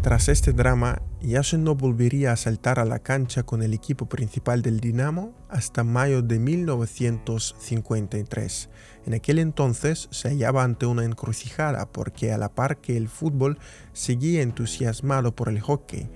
Tras 0.02 0.28
este 0.28 0.52
drama, 0.52 1.02
Yashin 1.20 1.64
no 1.64 1.74
volvería 1.74 2.30
a 2.32 2.36
saltar 2.36 2.78
a 2.78 2.84
la 2.84 3.00
cancha 3.00 3.42
con 3.42 3.64
el 3.64 3.74
equipo 3.74 4.08
principal 4.08 4.62
del 4.62 4.78
Dinamo 4.78 5.34
hasta 5.48 5.82
mayo 5.82 6.22
de 6.22 6.38
1953. 6.38 8.68
En 9.06 9.14
aquel 9.14 9.40
entonces 9.40 10.06
se 10.12 10.28
hallaba 10.28 10.62
ante 10.62 10.86
una 10.86 11.04
encrucijada 11.04 11.90
porque 11.90 12.30
a 12.32 12.38
la 12.38 12.54
par 12.54 12.76
que 12.78 12.96
el 12.96 13.08
fútbol 13.08 13.58
seguía 13.92 14.42
entusiasmado 14.42 15.34
por 15.34 15.48
el 15.48 15.60
hockey, 15.60 16.08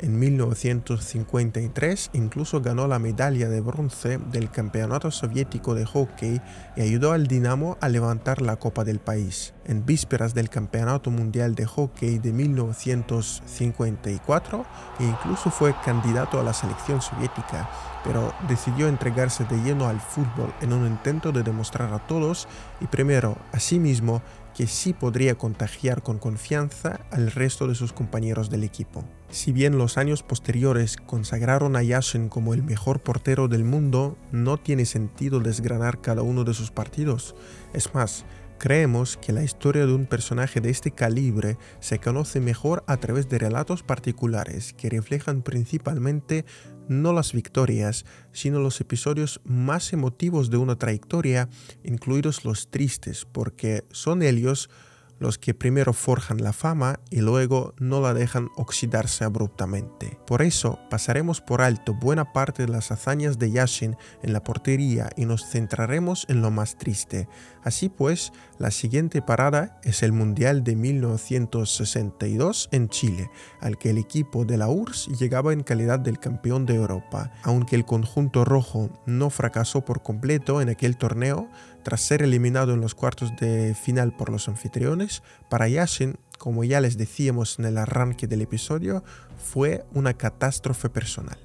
en 0.00 0.18
1953 0.18 2.10
incluso 2.12 2.60
ganó 2.60 2.86
la 2.86 2.98
medalla 2.98 3.48
de 3.48 3.60
bronce 3.60 4.18
del 4.18 4.50
Campeonato 4.50 5.10
Soviético 5.10 5.74
de 5.74 5.86
Hockey 5.86 6.42
y 6.76 6.80
ayudó 6.80 7.12
al 7.12 7.26
Dinamo 7.26 7.78
a 7.80 7.88
levantar 7.88 8.42
la 8.42 8.56
Copa 8.56 8.84
del 8.84 9.00
país. 9.00 9.54
En 9.64 9.84
vísperas 9.84 10.34
del 10.34 10.48
Campeonato 10.48 11.10
Mundial 11.10 11.54
de 11.54 11.66
Hockey 11.66 12.18
de 12.18 12.32
1954 12.32 14.64
incluso 15.00 15.50
fue 15.50 15.74
candidato 15.84 16.40
a 16.40 16.42
la 16.42 16.54
selección 16.54 17.02
soviética, 17.02 17.68
pero 18.04 18.32
decidió 18.48 18.88
entregarse 18.88 19.44
de 19.44 19.62
lleno 19.62 19.88
al 19.88 20.00
fútbol 20.00 20.54
en 20.60 20.72
un 20.72 20.86
intento 20.86 21.32
de 21.32 21.42
demostrar 21.42 21.92
a 21.92 22.06
todos 22.06 22.48
y 22.80 22.86
primero 22.86 23.36
a 23.52 23.60
sí 23.60 23.78
mismo 23.78 24.22
que 24.58 24.66
sí 24.66 24.92
podría 24.92 25.36
contagiar 25.36 26.02
con 26.02 26.18
confianza 26.18 26.98
al 27.12 27.30
resto 27.30 27.68
de 27.68 27.76
sus 27.76 27.92
compañeros 27.92 28.50
del 28.50 28.64
equipo. 28.64 29.04
Si 29.30 29.52
bien 29.52 29.78
los 29.78 29.98
años 29.98 30.24
posteriores 30.24 30.96
consagraron 30.96 31.76
a 31.76 31.84
Yashin 31.84 32.28
como 32.28 32.54
el 32.54 32.64
mejor 32.64 32.98
portero 33.00 33.46
del 33.46 33.62
mundo, 33.62 34.18
no 34.32 34.56
tiene 34.56 34.84
sentido 34.84 35.38
desgranar 35.38 36.00
cada 36.00 36.22
uno 36.22 36.42
de 36.42 36.54
sus 36.54 36.72
partidos. 36.72 37.36
Es 37.72 37.94
más, 37.94 38.24
Creemos 38.58 39.16
que 39.16 39.32
la 39.32 39.44
historia 39.44 39.86
de 39.86 39.94
un 39.94 40.06
personaje 40.06 40.60
de 40.60 40.70
este 40.70 40.90
calibre 40.90 41.58
se 41.78 42.00
conoce 42.00 42.40
mejor 42.40 42.82
a 42.88 42.96
través 42.96 43.28
de 43.28 43.38
relatos 43.38 43.84
particulares 43.84 44.72
que 44.72 44.90
reflejan 44.90 45.42
principalmente 45.42 46.44
no 46.88 47.12
las 47.12 47.32
victorias, 47.32 48.04
sino 48.32 48.60
los 48.60 48.80
episodios 48.80 49.40
más 49.44 49.92
emotivos 49.92 50.50
de 50.50 50.56
una 50.56 50.76
trayectoria, 50.76 51.48
incluidos 51.84 52.44
los 52.44 52.68
tristes, 52.68 53.26
porque 53.30 53.84
son 53.90 54.22
ellos 54.22 54.70
los 55.18 55.38
que 55.38 55.54
primero 55.54 55.92
forjan 55.92 56.42
la 56.42 56.52
fama 56.52 57.00
y 57.10 57.20
luego 57.20 57.74
no 57.78 58.00
la 58.00 58.14
dejan 58.14 58.48
oxidarse 58.56 59.24
abruptamente. 59.24 60.18
Por 60.26 60.42
eso 60.42 60.78
pasaremos 60.90 61.40
por 61.40 61.62
alto 61.62 61.94
buena 61.94 62.32
parte 62.32 62.66
de 62.66 62.72
las 62.72 62.90
hazañas 62.90 63.38
de 63.38 63.50
Yashin 63.50 63.96
en 64.22 64.32
la 64.32 64.42
portería 64.44 65.10
y 65.16 65.24
nos 65.24 65.46
centraremos 65.48 66.26
en 66.28 66.42
lo 66.42 66.50
más 66.50 66.76
triste. 66.78 67.28
Así 67.62 67.88
pues, 67.88 68.32
la 68.58 68.70
siguiente 68.70 69.20
parada 69.22 69.80
es 69.82 70.02
el 70.02 70.12
Mundial 70.12 70.64
de 70.64 70.76
1962 70.76 72.68
en 72.72 72.88
Chile, 72.88 73.30
al 73.60 73.76
que 73.78 73.90
el 73.90 73.98
equipo 73.98 74.44
de 74.44 74.56
la 74.56 74.68
URSS 74.68 75.18
llegaba 75.18 75.52
en 75.52 75.62
calidad 75.62 75.98
del 75.98 76.18
campeón 76.18 76.64
de 76.66 76.76
Europa. 76.76 77.30
Aunque 77.42 77.76
el 77.76 77.84
conjunto 77.84 78.44
rojo 78.44 78.90
no 79.06 79.30
fracasó 79.30 79.84
por 79.84 80.02
completo 80.02 80.60
en 80.62 80.68
aquel 80.68 80.96
torneo, 80.96 81.48
tras 81.82 82.00
ser 82.00 82.22
eliminado 82.22 82.74
en 82.74 82.80
los 82.80 82.94
cuartos 82.94 83.32
de 83.40 83.74
final 83.74 84.14
por 84.16 84.30
los 84.30 84.48
anfitriones, 84.48 85.22
para 85.48 85.68
Yashin, 85.68 86.18
como 86.38 86.64
ya 86.64 86.80
les 86.80 86.96
decíamos 86.96 87.58
en 87.58 87.64
el 87.66 87.78
arranque 87.78 88.26
del 88.26 88.42
episodio, 88.42 89.02
fue 89.36 89.84
una 89.92 90.14
catástrofe 90.14 90.88
personal. 90.88 91.38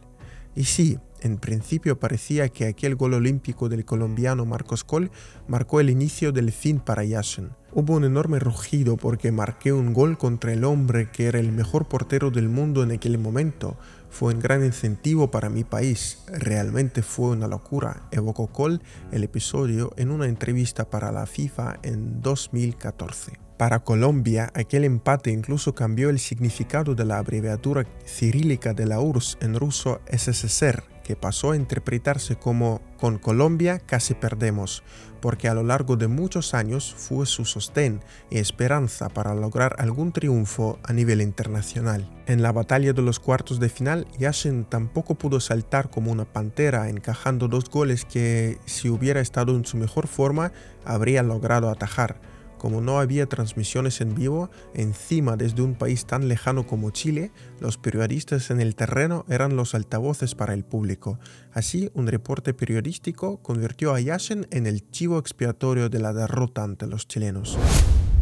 Y 0.55 0.65
sí, 0.65 0.99
en 1.21 1.37
principio 1.37 1.99
parecía 1.99 2.49
que 2.49 2.67
aquel 2.67 2.95
gol 2.95 3.13
olímpico 3.13 3.69
del 3.69 3.85
colombiano 3.85 4.45
Marcos 4.45 4.83
Col 4.83 5.09
marcó 5.47 5.79
el 5.79 5.89
inicio 5.89 6.31
del 6.31 6.51
fin 6.51 6.79
para 6.79 7.03
Yashin. 7.03 7.51
Hubo 7.71 7.95
un 7.95 8.03
enorme 8.03 8.39
rugido 8.39 8.97
porque 8.97 9.31
marqué 9.31 9.73
un 9.73 9.93
gol 9.93 10.17
contra 10.17 10.53
el 10.53 10.63
hombre 10.63 11.09
que 11.09 11.25
era 11.25 11.39
el 11.39 11.51
mejor 11.51 11.87
portero 11.87 12.29
del 12.29 12.49
mundo 12.49 12.83
en 12.83 12.91
aquel 12.91 13.17
momento, 13.17 13.77
fue 14.13 14.35
un 14.35 14.39
gran 14.39 14.63
incentivo 14.63 15.31
para 15.31 15.49
mi 15.49 15.63
país. 15.63 16.19
Realmente 16.27 17.01
fue 17.01 17.31
una 17.31 17.47
locura, 17.47 18.03
evocó 18.11 18.45
Cole 18.45 18.79
el 19.11 19.23
episodio 19.23 19.91
en 19.97 20.11
una 20.11 20.27
entrevista 20.27 20.87
para 20.87 21.11
la 21.11 21.25
FIFA 21.25 21.79
en 21.81 22.21
2014. 22.21 23.39
Para 23.57 23.79
Colombia, 23.79 24.51
aquel 24.53 24.83
empate 24.83 25.31
incluso 25.31 25.73
cambió 25.73 26.11
el 26.11 26.19
significado 26.19 26.93
de 26.93 27.05
la 27.05 27.17
abreviatura 27.17 27.87
cirílica 28.05 28.75
de 28.75 28.85
la 28.85 28.99
URSS 28.99 29.37
en 29.41 29.55
ruso 29.55 29.99
SSR, 30.05 30.83
que 31.03 31.15
pasó 31.15 31.51
a 31.51 31.55
interpretarse 31.55 32.35
como 32.35 32.81
con 32.97 33.17
Colombia 33.17 33.79
casi 33.79 34.13
perdemos, 34.13 34.83
porque 35.21 35.47
a 35.47 35.53
lo 35.53 35.63
largo 35.63 35.95
de 35.95 36.07
muchos 36.07 36.53
años 36.53 36.93
fue 36.97 37.25
su 37.25 37.45
sostén 37.45 38.01
y 38.29 38.39
esperanza 38.39 39.09
para 39.09 39.35
lograr 39.35 39.75
algún 39.79 40.11
triunfo 40.11 40.79
a 40.83 40.93
nivel 40.93 41.21
internacional. 41.21 42.09
En 42.25 42.41
la 42.41 42.51
batalla 42.51 42.93
de 42.93 43.01
los 43.01 43.19
cuartos 43.19 43.59
de 43.59 43.69
final, 43.69 44.07
Yashin 44.17 44.65
tampoco 44.65 45.15
pudo 45.15 45.39
saltar 45.39 45.89
como 45.89 46.11
una 46.11 46.25
pantera, 46.25 46.89
encajando 46.89 47.47
dos 47.47 47.69
goles 47.69 48.05
que, 48.05 48.57
si 48.65 48.89
hubiera 48.89 49.21
estado 49.21 49.55
en 49.55 49.65
su 49.65 49.77
mejor 49.77 50.07
forma, 50.07 50.51
habría 50.85 51.23
logrado 51.23 51.69
atajar 51.69 52.32
como 52.63 52.79
no 52.79 52.97
había 52.99 53.25
transmisiones 53.25 53.99
en 53.99 54.15
vivo, 54.15 54.49
encima 54.73 55.35
desde 55.35 55.61
un 55.61 55.75
país 55.75 56.05
tan 56.05 56.29
lejano 56.29 56.65
como 56.65 56.91
Chile, 56.91 57.33
los 57.59 57.77
periodistas 57.77 58.51
en 58.51 58.61
el 58.61 58.77
terreno 58.77 59.25
eran 59.27 59.57
los 59.57 59.75
altavoces 59.75 60.33
para 60.33 60.53
el 60.53 60.63
público. 60.63 61.19
Así, 61.51 61.91
un 61.93 62.07
reporte 62.07 62.53
periodístico 62.53 63.41
convirtió 63.41 63.93
a 63.93 63.99
Yashin 63.99 64.47
en 64.49 64.65
el 64.65 64.89
chivo 64.91 65.19
expiatorio 65.19 65.89
de 65.89 65.99
la 65.99 66.13
derrota 66.13 66.63
ante 66.63 66.87
los 66.87 67.05
chilenos. 67.05 67.57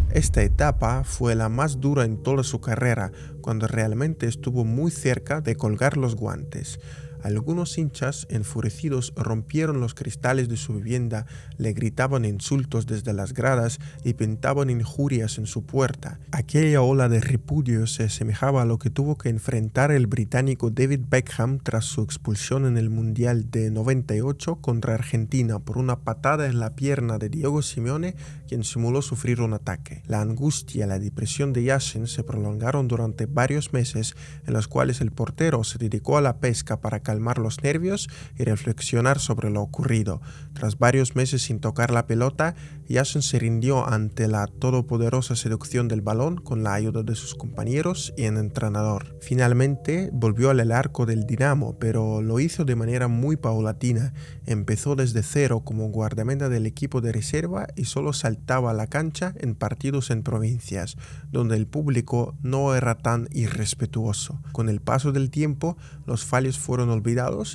Esta 0.10 0.42
etapa 0.42 1.04
fue 1.04 1.36
la 1.36 1.48
más 1.48 1.80
dura 1.80 2.04
en 2.04 2.18
toda 2.24 2.44
su 2.44 2.60
carrera, 2.62 3.12
cuando 3.42 3.68
realmente 3.68 4.26
estuvo 4.26 4.66
muy 4.66 4.90
cerca 4.90 5.42
de 5.42 5.56
colgar 5.56 5.98
los 5.98 6.16
guantes. 6.16 6.80
Algunos 7.24 7.78
hinchas, 7.78 8.28
enfurecidos, 8.30 9.14
rompieron 9.16 9.80
los 9.80 9.94
cristales 9.94 10.50
de 10.50 10.58
su 10.58 10.76
vivienda, 10.76 11.26
le 11.58 11.74
gritaban 11.74 12.26
insultos 12.26 12.86
desde 12.86 13.14
las 13.14 13.34
gradas 13.34 13.80
y 14.04 14.14
pintaban 14.14 14.70
injurias 14.70 15.38
en 15.38 15.46
su 15.46 15.64
puerta. 15.64 16.20
Aquella 16.32 16.82
ola 16.82 17.10
de 17.10 17.22
repudio 17.22 17.88
se 17.88 18.04
asemejaba 18.04 18.62
a 18.64 18.66
lo 18.66 18.80
que 18.80 18.90
tuvo 18.90 19.18
que 19.18 19.30
enfrentar 19.30 19.92
el 19.92 20.08
británico 20.08 20.70
David 20.70 21.02
Beckham 21.10 21.60
tras 21.60 21.86
su 21.86 22.02
expulsión 22.02 22.66
en 22.66 22.78
el 22.78 22.90
Mundial 22.90 23.52
de 23.52 23.72
98 23.72 24.58
contra 24.58 24.96
Argentina 24.96 25.60
por 25.60 25.78
una 25.78 26.00
patada 26.00 26.48
en 26.48 26.60
la 26.60 26.76
pierna 26.76 27.18
de 27.18 27.30
Diego 27.30 27.62
Simeone, 27.62 28.16
quien 28.48 28.64
simuló 28.64 29.02
sufrir 29.02 29.42
un 29.42 29.54
ataque. 29.54 30.04
La 30.08 30.22
angustia 30.22 30.86
y 30.86 30.88
la 30.88 31.00
depresión 31.00 31.54
de 31.54 31.64
Yashin 31.64 32.08
se 32.08 32.24
prolongaron 32.24 32.88
durante 32.88 33.26
varios 33.26 33.74
meses, 33.74 34.16
en 34.46 34.54
los 34.54 34.68
cuales 34.68 35.02
el 35.02 35.12
portero 35.12 35.64
se 35.64 35.78
dedicó 35.78 36.18
a 36.18 36.22
la 36.22 36.38
pesca 36.38 36.82
para 36.82 37.02
calmar 37.12 37.40
los 37.40 37.62
nervios 37.62 38.08
y 38.38 38.46
reflexionar 38.46 39.20
sobre 39.20 39.50
lo 39.50 39.62
ocurrido. 39.62 40.22
Tras 40.54 40.78
varios 40.78 41.14
meses 41.14 41.42
sin 41.42 41.60
tocar 41.60 41.92
la 41.92 42.08
pelota, 42.08 42.56
Jason 42.90 43.22
se 43.22 43.38
rindió 43.38 43.88
ante 43.88 44.28
la 44.30 44.48
todopoderosa 44.48 45.36
seducción 45.36 45.90
del 45.90 46.02
balón 46.02 46.38
con 46.38 46.64
la 46.64 46.74
ayuda 46.74 47.04
de 47.04 47.16
sus 47.16 47.36
compañeros 47.36 48.14
y 48.18 48.24
el 48.24 48.38
entrenador. 48.38 49.18
Finalmente 49.22 50.10
volvió 50.14 50.50
al 50.50 50.72
arco 50.72 51.06
del 51.06 51.26
Dinamo, 51.26 51.78
pero 51.80 52.22
lo 52.22 52.40
hizo 52.40 52.64
de 52.64 52.76
manera 52.76 53.10
muy 53.10 53.36
paulatina. 53.36 54.14
Empezó 54.46 54.96
desde 54.96 55.24
cero 55.24 55.64
como 55.66 55.90
guardameta 55.90 56.48
del 56.48 56.66
equipo 56.66 57.02
de 57.02 57.12
reserva 57.12 57.68
y 57.76 57.86
solo 57.86 58.14
saltaba 58.14 58.72
a 58.72 58.74
la 58.74 58.88
cancha 58.88 59.34
en 59.40 59.56
partidos 59.56 60.12
en 60.12 60.24
provincias, 60.24 60.96
donde 61.30 61.58
el 61.58 61.68
público 61.68 62.36
no 62.42 62.74
era 62.76 62.96
tan 62.96 63.28
irrespetuoso. 63.32 64.42
Con 64.54 64.70
el 64.70 64.80
paso 64.80 65.12
del 65.12 65.30
tiempo, 65.30 65.78
los 66.06 66.24
fallos 66.24 66.60
fueron 66.60 66.90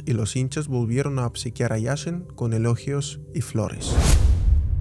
y 0.05 0.13
los 0.13 0.37
hinchas 0.37 0.69
volvieron 0.69 1.19
a 1.19 1.27
obsequiar 1.27 1.73
a 1.73 1.79
Yashin 1.79 2.25
con 2.35 2.53
elogios 2.53 3.21
y 3.35 3.41
flores. 3.41 3.95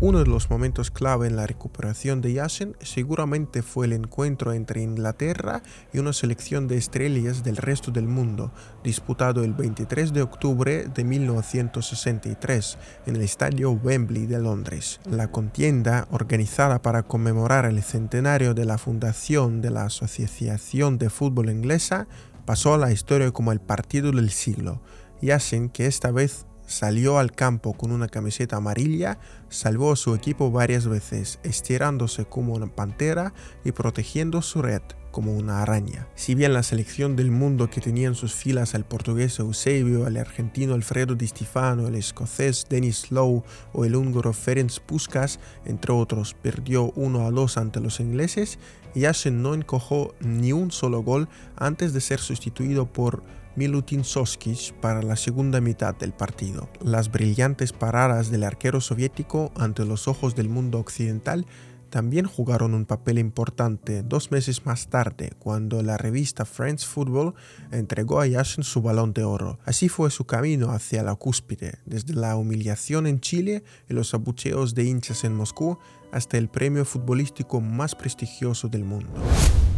Uno 0.02 0.20
de 0.20 0.26
los 0.26 0.50
momentos 0.50 0.92
clave 0.92 1.26
en 1.28 1.38
la 1.38 1.48
recuperación 1.48 2.20
de 2.20 2.34
Yashin 2.34 2.76
seguramente 2.82 3.62
fue 3.62 3.86
el 3.86 3.94
encuentro 3.94 4.52
entre 4.52 4.82
Inglaterra 4.82 5.64
y 5.94 6.00
una 6.00 6.12
selección 6.12 6.68
de 6.68 6.76
estrellas 6.76 7.46
del 7.46 7.56
resto 7.56 7.92
del 7.92 8.06
mundo, 8.06 8.52
disputado 8.84 9.42
el 9.42 9.54
23 9.54 10.12
de 10.12 10.22
octubre 10.22 10.88
de 10.94 11.04
1963 11.06 12.78
en 13.06 13.16
el 13.16 13.22
estadio 13.22 13.72
Wembley 13.72 14.26
de 14.26 14.40
Londres. 14.40 15.00
La 15.10 15.32
contienda, 15.32 16.10
organizada 16.12 16.82
para 16.82 17.04
conmemorar 17.04 17.64
el 17.66 17.82
centenario 17.82 18.54
de 18.54 18.66
la 18.66 18.78
fundación 18.78 19.62
de 19.62 19.72
la 19.72 19.86
Asociación 19.86 20.98
de 20.98 21.10
Fútbol 21.10 21.50
Inglesa, 21.50 22.10
pasó 22.46 22.74
a 22.74 22.78
la 22.78 22.92
historia 22.92 23.32
como 23.32 23.52
el 23.52 23.60
partido 23.60 24.12
del 24.12 24.30
siglo. 24.30 24.82
Yashin, 25.22 25.70
que 25.70 25.88
esta 25.88 26.12
vez 26.12 26.46
salió 26.68 27.20
al 27.20 27.32
campo 27.32 27.74
con 27.74 27.92
una 27.92 28.08
camiseta 28.08 28.58
amarilla, 28.58 29.20
salvó 29.50 29.92
a 29.92 29.96
su 29.96 30.16
equipo 30.16 30.52
varias 30.52 30.88
veces, 30.88 31.40
estirándose 31.44 32.26
como 32.26 32.54
una 32.54 32.68
pantera 32.68 33.34
y 33.64 33.72
protegiendo 33.72 34.42
su 34.42 34.62
red 34.62 34.82
como 35.12 35.34
una 35.34 35.62
araña. 35.62 36.10
Si 36.16 36.36
bien 36.36 36.54
la 36.54 36.62
selección 36.62 37.16
del 37.16 37.32
mundo 37.32 37.70
que 37.70 37.80
tenía 37.80 38.10
en 38.10 38.16
sus 38.16 38.34
filas 38.34 38.76
al 38.76 38.84
portugués 38.84 39.40
Eusebio, 39.40 40.06
al 40.06 40.18
argentino 40.18 40.74
Alfredo 40.74 41.16
Di 41.16 41.28
Stefano, 41.28 41.88
el 41.88 41.96
escocés 41.96 42.66
Dennis 42.70 43.12
Lowe 43.12 43.44
o 43.72 43.86
el 43.86 43.96
húngaro 43.96 44.34
Ferenc 44.34 44.78
Puskas, 44.82 45.40
entre 45.64 45.94
otros, 45.94 46.34
perdió 46.34 46.92
1 46.98 47.28
a 47.28 47.32
2 47.32 47.58
ante 47.58 47.80
los 47.80 48.02
ingleses, 48.02 48.60
Yasin 48.96 49.42
no 49.42 49.54
encojó 49.54 50.16
ni 50.20 50.54
un 50.54 50.72
solo 50.72 51.04
gol 51.04 51.30
antes 51.56 51.94
de 51.94 52.02
ser 52.02 52.20
sustituido 52.20 52.86
por 52.92 53.24
Milutin 53.56 54.04
Soskic 54.04 54.74
para 54.82 55.02
la 55.02 55.16
segunda 55.16 55.62
mitad 55.62 55.96
del 55.96 56.14
partido. 56.14 56.70
Las 56.82 57.12
brillantes 57.12 57.72
paradas 57.72 58.30
del 58.32 58.44
arquero 58.44 58.82
soviético 58.82 59.52
ante 59.56 59.86
los 59.86 60.08
ojos 60.08 60.36
del 60.36 60.50
mundo 60.50 60.80
occidental 60.80 61.46
también 61.96 62.26
jugaron 62.26 62.74
un 62.74 62.84
papel 62.84 63.18
importante 63.20 64.04
dos 64.04 64.30
meses 64.30 64.66
más 64.66 64.90
tarde 64.90 65.32
cuando 65.40 65.82
la 65.82 65.96
revista 65.96 66.44
Friends 66.44 66.86
Football 66.86 67.36
entregó 67.72 68.20
a 68.20 68.28
Yashin 68.28 68.66
su 68.66 68.82
balón 68.82 69.14
de 69.14 69.24
oro. 69.24 69.60
Así 69.64 69.88
fue 69.88 70.12
su 70.12 70.26
camino 70.26 70.72
hacia 70.72 71.04
la 71.04 71.16
cúspide, 71.16 71.76
desde 71.86 72.14
la 72.14 72.36
humillación 72.36 73.08
en 73.08 73.22
Chile 73.22 73.64
y 73.90 73.94
los 73.94 74.14
abucheos 74.14 74.76
de 74.76 74.84
hinchas 74.84 75.24
en 75.24 75.36
Moscú 75.36 75.78
hasta 76.12 76.38
el 76.38 76.50
premio 76.50 76.84
futbolístico 76.84 77.62
más 77.62 77.96
prestigioso 77.96 78.68
del 78.68 78.84
mundo. 78.84 79.14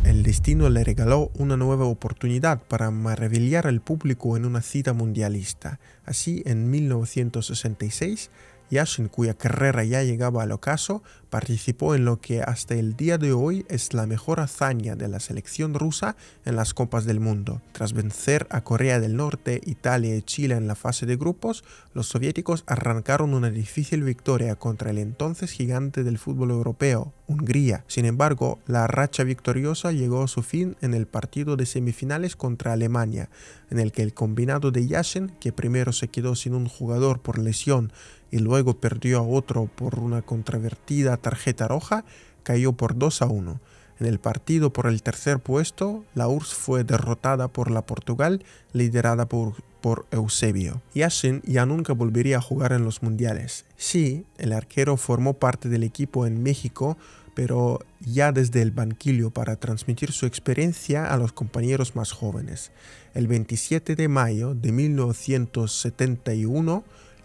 El 0.04 0.24
destino 0.24 0.70
le 0.70 0.84
regaló 0.84 1.30
una 1.36 1.56
nueva 1.56 1.86
oportunidad 1.86 2.64
para 2.64 2.90
maravillar 2.90 3.68
al 3.68 3.82
público 3.82 4.38
en 4.38 4.46
una 4.46 4.64
cita 4.64 4.94
mundialista. 4.94 5.80
Así, 6.04 6.42
en 6.48 6.72
1966, 6.72 8.32
Yashin, 8.70 9.08
cuya 9.08 9.34
carrera 9.34 9.84
ya 9.84 10.04
llegaba 10.04 10.44
al 10.44 10.52
ocaso, 10.52 11.04
participó 11.30 11.96
en 11.96 12.06
lo 12.06 12.20
que 12.20 12.42
hasta 12.42 12.76
el 12.76 12.96
día 12.96 13.18
de 13.18 13.34
hoy 13.34 13.66
es 13.70 13.94
la 13.94 14.06
mejor 14.06 14.40
hazaña 14.40 14.96
de 14.96 15.08
la 15.08 15.20
selección 15.20 15.74
rusa 15.74 16.16
en 16.46 16.56
las 16.56 16.74
Copas 16.74 17.06
del 17.06 17.20
Mundo. 17.20 17.62
Tras 17.72 17.94
vencer 17.94 18.48
a 18.50 18.62
Corea 18.62 19.00
del 19.00 19.16
Norte, 19.16 19.62
Italia 19.66 20.16
y 20.16 20.22
Chile 20.22 20.56
en 20.56 20.68
la 20.68 20.76
fase 20.76 21.06
de 21.06 21.18
grupos, 21.18 21.64
los 21.94 22.08
soviéticos 22.08 22.64
arrancaron 22.68 23.34
una 23.34 23.50
difícil 23.50 24.04
victoria 24.04 24.56
contra 24.56 24.92
el 24.92 24.98
entonces 24.98 25.52
gigante 25.52 26.04
del 26.04 26.18
fútbol 26.18 26.52
europeo, 26.52 27.14
Hungría. 27.28 27.84
Sin 27.88 28.06
embargo, 28.06 28.60
la 28.68 28.88
racha 28.88 29.24
victoriosa 29.24 29.92
llegó 29.92 30.24
a 30.24 30.28
su 30.28 30.44
fin 30.44 30.78
en 30.82 30.94
el 30.94 31.08
partido 31.08 31.58
de 31.58 31.66
semifinales 31.66 32.36
contra 32.36 32.74
Alemania, 32.74 33.30
en 33.70 33.80
el 33.80 33.92
que 33.92 34.02
el 34.02 34.14
combinado 34.14 34.72
de 34.72 34.88
Yashin, 34.88 35.34
que 35.42 35.52
primero 35.52 35.92
se 35.92 36.08
quedó 36.08 36.36
sin 36.36 36.54
un 36.54 36.70
jugador 36.70 37.20
por 37.20 37.38
lesión 37.38 37.92
y 38.32 38.40
luego 38.40 38.80
perdió 38.80 39.20
a 39.20 39.24
otro 39.24 39.70
por 39.76 40.00
una 40.00 40.22
controvertida 40.22 41.18
tarjeta 41.18 41.68
roja, 41.68 42.06
cayó 42.44 42.74
por 42.74 42.98
2 42.98 43.22
a 43.22 43.26
1. 43.26 43.60
En 44.00 44.06
el 44.06 44.20
partido 44.20 44.72
por 44.72 44.88
el 44.88 45.02
tercer 45.02 45.40
puesto, 45.40 46.06
la 46.14 46.28
URSS 46.28 46.54
fue 46.54 46.84
derrotada 46.84 47.48
por 47.48 47.72
la 47.72 47.86
Portugal, 47.86 48.44
liderada 48.72 49.28
por, 49.28 49.56
por 49.82 50.06
Eusebio. 50.12 50.84
Yashin 50.94 51.42
ya 51.46 51.66
nunca 51.66 51.94
volvería 51.94 52.38
a 52.38 52.42
jugar 52.42 52.74
en 52.74 52.84
los 52.84 53.02
mundiales. 53.02 53.66
Sí, 53.76 54.26
el 54.38 54.54
arquero 54.54 54.98
formó 54.98 55.34
parte 55.34 55.68
del 55.68 55.84
equipo 55.84 56.28
en 56.28 56.44
México, 56.44 56.96
pero 57.34 57.80
ya 58.00 58.32
desde 58.32 58.62
el 58.62 58.72
banquillo 58.72 59.32
para 59.32 59.58
transmitir 59.58 60.12
su 60.12 60.26
experiencia 60.26 61.12
a 61.12 61.18
los 61.18 61.34
compañeros 61.34 61.96
más 61.96 62.12
jóvenes. 62.12 62.72
El 63.14 63.28
27 63.28 63.96
de 63.96 64.08
mayo 64.08 64.56
de 64.56 64.72
1971, 64.72 66.84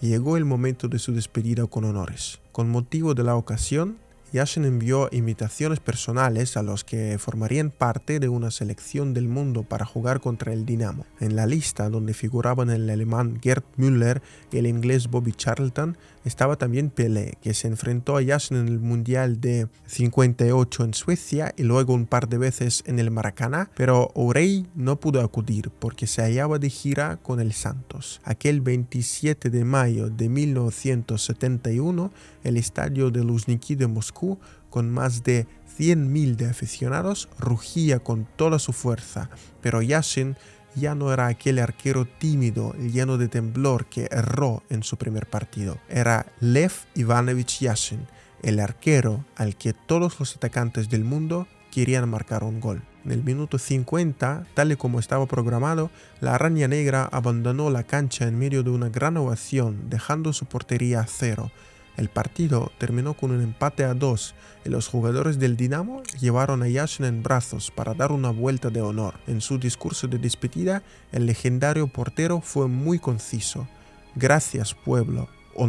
llegó 0.09 0.37
el 0.37 0.45
momento 0.45 0.89
de 0.89 0.99
su 0.99 1.13
despedida 1.13 1.67
con 1.67 1.85
honores. 1.85 2.41
Con 2.51 2.69
motivo 2.69 3.15
de 3.15 3.23
la 3.23 3.37
ocasión, 3.37 3.99
Yashin 4.33 4.65
envió 4.65 5.11
invitaciones 5.13 5.79
personales 5.79 6.57
a 6.57 6.63
los 6.63 6.85
que 6.85 7.19
formarían 7.19 7.71
parte 7.71 8.19
de 8.19 8.31
una 8.31 8.51
selección 8.51 9.13
del 9.13 9.29
mundo 9.29 9.63
para 9.63 9.85
jugar 9.85 10.21
contra 10.21 10.55
el 10.55 10.65
Dinamo. 10.65 11.05
En 11.21 11.37
la 11.37 11.47
lista, 11.47 11.91
donde 11.91 12.15
figuraban 12.15 12.71
el 12.71 12.89
alemán 12.89 13.39
Gerd 13.43 13.63
Müller 13.77 14.23
y 14.51 14.57
el 14.57 14.67
inglés 14.67 15.09
Bobby 15.09 15.33
Charlton, 15.33 15.99
estaba 16.25 16.57
también 16.57 16.91
Pelé, 16.91 17.37
que 17.43 17.55
se 17.55 17.69
enfrentó 17.69 18.17
a 18.17 18.23
Yashin 18.23 18.57
en 18.57 18.69
el 18.69 18.81
Mundial 18.81 19.41
de 19.41 19.69
58 19.87 20.85
en 20.85 20.95
Suecia 20.95 21.55
y 21.57 21.65
luego 21.65 21.95
un 21.95 22.07
par 22.07 22.29
de 22.29 22.39
veces 22.39 22.83
en 22.87 22.99
el 22.99 23.11
Maracaná, 23.11 23.71
pero 23.75 24.11
Orey 24.15 24.67
no 24.75 25.01
pudo 25.01 25.21
acudir 25.21 25.71
porque 25.71 26.07
se 26.07 26.23
hallaba 26.23 26.59
de 26.59 26.71
gira 26.71 27.17
con 27.17 27.41
el 27.41 27.53
Santos. 27.53 28.21
Aquel 28.25 28.61
27 28.61 29.51
de 29.51 29.65
mayo 29.65 30.11
de 30.11 30.29
1971, 30.29 32.13
el 32.45 32.57
estadio 32.57 33.11
de 33.11 33.25
Luzhniki 33.25 33.75
de 33.75 33.87
Moscú, 33.87 34.39
con 34.71 34.91
más 34.91 35.23
de 35.23 35.47
100.000 35.79 36.37
de 36.37 36.47
aficionados, 36.47 37.29
rugía 37.39 37.99
con 37.99 38.27
toda 38.37 38.59
su 38.59 38.73
fuerza, 38.73 39.31
pero 39.61 39.83
Yashin 39.83 40.37
ya 40.75 40.95
no 40.95 41.13
era 41.13 41.27
aquel 41.27 41.59
arquero 41.59 42.07
tímido, 42.07 42.73
lleno 42.75 43.19
de 43.19 43.29
temblor 43.29 43.87
que 43.87 44.09
erró 44.11 44.63
en 44.71 44.83
su 44.83 44.97
primer 44.97 45.27
partido. 45.27 45.79
Era 45.89 46.27
Lev 46.41 46.73
Ivanovich 46.95 47.61
Yashin, 47.61 48.07
el 48.43 48.61
arquero 48.61 49.25
al 49.37 49.57
que 49.57 49.73
todos 49.73 50.19
los 50.19 50.37
atacantes 50.37 50.89
del 50.89 51.05
mundo 51.05 51.47
querían 51.71 52.09
marcar 52.09 52.45
un 52.45 52.61
gol. 52.61 52.83
En 53.05 53.11
el 53.11 53.25
minuto 53.25 53.59
50, 53.59 54.47
tal 54.55 54.73
y 54.73 54.77
como 54.77 55.01
estaba 55.01 55.27
programado, 55.27 55.91
la 56.21 56.35
araña 56.35 56.69
negra 56.69 57.09
abandonó 57.11 57.69
la 57.71 57.83
cancha 57.83 58.29
en 58.29 58.39
medio 58.39 58.63
de 58.63 58.71
una 58.71 58.91
gran 58.91 59.17
ovación, 59.17 59.91
dejando 59.91 60.33
su 60.33 60.47
portería 60.47 61.01
a 61.01 61.07
cero. 61.07 61.51
El 61.97 62.09
partido 62.09 62.73
terminó 62.79 63.15
con 63.15 63.31
un 63.31 63.43
empate 63.43 63.85
a 63.85 63.95
dos 63.95 64.35
y 64.65 64.71
los 64.71 64.89
jugadores 64.89 65.39
del 65.39 65.57
Dinamo 65.57 66.03
llevaron 66.21 66.63
a 66.63 66.69
Yashin 66.69 67.05
en 67.05 67.23
brazos 67.23 67.71
para 67.71 67.95
dar 67.95 68.13
una 68.13 68.31
vuelta 68.31 68.71
de 68.71 68.81
honor. 68.81 69.15
En 69.27 69.41
su 69.41 69.59
discurso 69.59 70.09
de 70.09 70.19
despedida, 70.19 70.83
el 71.13 71.27
legendario 71.27 71.87
portero 71.89 72.41
fue 72.41 72.69
muy 72.69 72.99
conciso. 72.99 73.69
Gracias 74.15 74.75
pueblo 74.75 75.29
o 75.55 75.69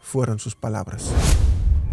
fueron 0.00 0.38
sus 0.38 0.54
palabras. 0.54 1.12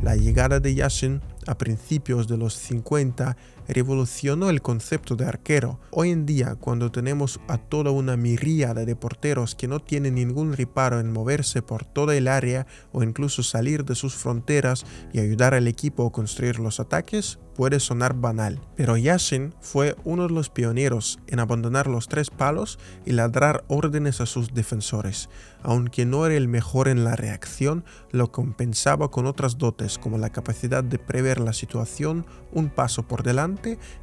La 0.01 0.15
llegada 0.15 0.59
de 0.59 0.75
Yashin 0.75 1.21
a 1.47 1.57
principios 1.57 2.27
de 2.27 2.37
los 2.37 2.53
50 2.55 3.35
revolucionó 3.67 4.49
el 4.49 4.61
concepto 4.61 5.15
de 5.15 5.25
arquero. 5.25 5.79
Hoy 5.91 6.11
en 6.11 6.25
día, 6.25 6.55
cuando 6.55 6.91
tenemos 6.91 7.39
a 7.47 7.57
toda 7.57 7.91
una 7.91 8.17
miríada 8.17 8.85
de 8.85 8.95
porteros 8.95 9.55
que 9.55 9.67
no 9.67 9.79
tienen 9.79 10.15
ningún 10.15 10.53
reparo 10.53 10.99
en 10.99 11.11
moverse 11.11 11.61
por 11.61 11.85
toda 11.85 12.15
el 12.15 12.27
área 12.27 12.67
o 12.91 13.03
incluso 13.03 13.43
salir 13.43 13.85
de 13.85 13.95
sus 13.95 14.15
fronteras 14.15 14.85
y 15.13 15.19
ayudar 15.19 15.53
al 15.53 15.67
equipo 15.67 16.05
a 16.05 16.11
construir 16.11 16.59
los 16.59 16.79
ataques, 16.79 17.39
puede 17.55 17.79
sonar 17.79 18.15
banal. 18.15 18.59
Pero 18.75 18.97
Yashin 18.97 19.53
fue 19.61 19.95
uno 20.03 20.27
de 20.27 20.33
los 20.33 20.49
pioneros 20.49 21.19
en 21.27 21.39
abandonar 21.39 21.87
los 21.87 22.07
tres 22.07 22.29
palos 22.29 22.79
y 23.05 23.11
ladrar 23.11 23.63
órdenes 23.67 24.21
a 24.21 24.25
sus 24.25 24.53
defensores. 24.53 25.29
Aunque 25.61 26.05
no 26.05 26.25
era 26.25 26.35
el 26.35 26.47
mejor 26.47 26.87
en 26.87 27.03
la 27.03 27.15
reacción, 27.15 27.85
lo 28.11 28.31
compensaba 28.31 29.11
con 29.11 29.27
otras 29.27 29.57
dotes 29.57 29.97
como 29.97 30.17
la 30.17 30.31
capacidad 30.31 30.83
de 30.83 30.99
prever 30.99 31.39
la 31.39 31.53
situación 31.53 32.25
un 32.51 32.69
paso 32.69 33.03
por 33.03 33.23
delante 33.23 33.52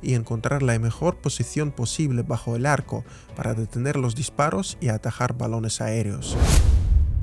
y 0.02 0.14
encontrar 0.14 0.62
la 0.62 0.78
mejor 0.78 1.16
posición 1.16 1.72
posible 1.72 2.22
bajo 2.22 2.56
el 2.56 2.66
arco 2.66 3.04
para 3.36 3.54
detener 3.54 3.96
los 3.96 4.14
disparos 4.14 4.76
y 4.80 4.88
atajar 4.88 5.36
balones 5.36 5.80
aéreos. 5.80 6.36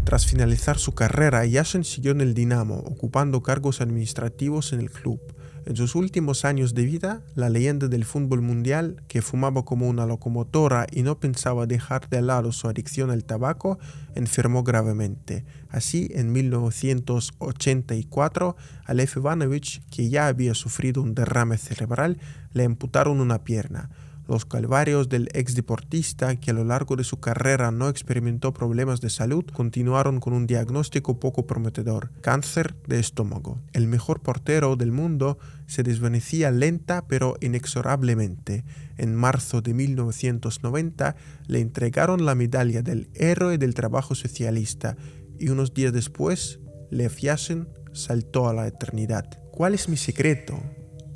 Tras 0.04 0.26
finalizar 0.26 0.78
su 0.78 0.94
carrera, 0.94 1.46
Yashin 1.46 1.84
siguió 1.84 2.12
en 2.12 2.22
el 2.22 2.34
Dinamo, 2.34 2.76
ocupando 2.78 3.44
cargos 3.44 3.82
administrativos 3.82 4.72
en 4.72 4.80
el 4.80 4.90
club. 4.90 5.20
En 5.68 5.76
sus 5.76 5.94
últimos 5.96 6.46
años 6.46 6.74
de 6.76 6.86
vida, 6.86 7.24
la 7.36 7.50
leyenda 7.50 7.90
del 7.90 8.06
fútbol 8.06 8.42
mundial, 8.42 9.04
que 9.10 9.22
fumaba 9.22 9.66
como 9.66 9.90
una 9.90 10.06
locomotora 10.06 10.88
y 10.90 11.04
no 11.04 11.20
pensaba 11.20 11.66
dejar 11.66 12.08
de 12.08 12.22
lado 12.22 12.54
su 12.54 12.70
adicción 12.70 13.12
al 13.12 13.26
tabaco, 13.26 13.78
enfermó 14.16 14.64
gravemente. 14.64 15.44
Así, 15.68 16.08
en 16.14 16.32
1984, 16.32 18.56
a 18.86 18.94
Lev 18.94 19.12
Ivanovich, 19.18 19.82
que 19.90 20.08
ya 20.08 20.28
había 20.28 20.54
sufrido 20.54 21.02
un 21.02 21.14
derrame 21.14 21.58
cerebral, 21.58 22.18
le 22.54 22.64
amputaron 22.64 23.20
una 23.20 23.44
pierna. 23.44 23.90
Los 24.28 24.46
calvarios 24.46 25.08
del 25.08 25.30
ex 25.34 25.56
deportista, 25.56 26.36
que 26.36 26.52
a 26.52 26.54
lo 26.54 26.66
largo 26.66 26.98
de 26.98 27.06
su 27.06 27.22
carrera 27.22 27.72
no 27.72 27.88
experimentó 27.88 28.54
problemas 28.54 29.00
de 29.00 29.10
salud, 29.10 29.46
continuaron 29.46 30.20
con 30.20 30.34
un 30.34 30.48
diagnóstico 30.48 31.18
poco 31.18 31.48
prometedor, 31.48 32.12
cáncer 32.22 32.76
de 32.88 33.00
estómago. 33.00 33.62
El 33.72 33.88
mejor 33.88 34.22
portero 34.22 34.76
del 34.76 34.92
mundo 34.92 35.38
se 35.66 35.84
desvanecía 35.84 36.52
lenta 36.52 37.08
pero 37.08 37.36
inexorablemente. 37.40 38.66
En 38.98 39.16
marzo 39.16 39.62
de 39.62 39.74
1990 39.74 41.16
le 41.48 41.60
entregaron 41.62 42.26
la 42.26 42.36
medalla 42.36 42.82
del 42.82 43.10
héroe 43.14 43.58
del 43.58 43.74
trabajo 43.76 44.14
socialista 44.14 44.98
y 45.40 45.50
unos 45.50 45.74
días 45.74 45.94
después 45.94 46.60
Lev 46.92 47.16
Yashin 47.16 47.68
saltó 47.94 48.50
a 48.50 48.54
la 48.54 48.68
eternidad. 48.68 49.42
¿Cuál 49.52 49.74
es 49.74 49.88
mi 49.88 49.98
secreto? 49.98 50.60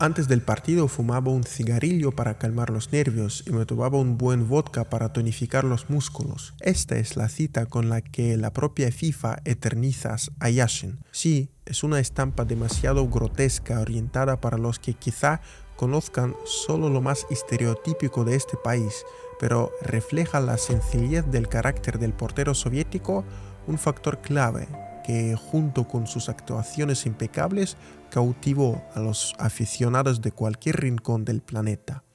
Antes 0.01 0.27
del 0.27 0.41
partido 0.41 0.87
fumaba 0.87 1.29
un 1.29 1.43
cigarrillo 1.43 2.11
para 2.11 2.39
calmar 2.39 2.71
los 2.71 2.91
nervios 2.91 3.43
y 3.45 3.51
me 3.51 3.67
tomaba 3.67 3.99
un 3.99 4.17
buen 4.17 4.49
vodka 4.49 4.89
para 4.89 5.13
tonificar 5.13 5.63
los 5.63 5.91
músculos. 5.91 6.55
Esta 6.59 6.97
es 6.97 7.17
la 7.17 7.29
cita 7.29 7.67
con 7.67 7.87
la 7.87 8.01
que 8.01 8.35
la 8.35 8.51
propia 8.51 8.91
FIFA 8.91 9.43
eterniza 9.45 10.15
a 10.39 10.49
Yashin. 10.49 10.97
Sí, 11.11 11.51
es 11.67 11.83
una 11.83 11.99
estampa 11.99 12.45
demasiado 12.45 13.07
grotesca 13.09 13.79
orientada 13.79 14.41
para 14.41 14.57
los 14.57 14.79
que 14.79 14.95
quizá 14.95 15.39
conozcan 15.75 16.35
solo 16.45 16.89
lo 16.89 17.01
más 17.01 17.27
estereotípico 17.29 18.25
de 18.25 18.37
este 18.37 18.57
país, 18.57 19.05
pero 19.39 19.71
refleja 19.83 20.39
la 20.39 20.57
sencillez 20.57 21.27
del 21.27 21.47
carácter 21.47 21.99
del 21.99 22.13
portero 22.13 22.55
soviético, 22.55 23.23
un 23.67 23.77
factor 23.77 24.19
clave 24.19 24.67
que 25.11 25.35
junto 25.35 25.89
con 25.89 26.07
sus 26.07 26.29
actuaciones 26.29 27.05
impecables 27.05 27.75
cautivó 28.09 28.81
a 28.95 29.01
los 29.01 29.35
aficionados 29.39 30.21
de 30.21 30.31
cualquier 30.31 30.77
rincón 30.77 31.25
del 31.25 31.41
planeta. 31.41 32.05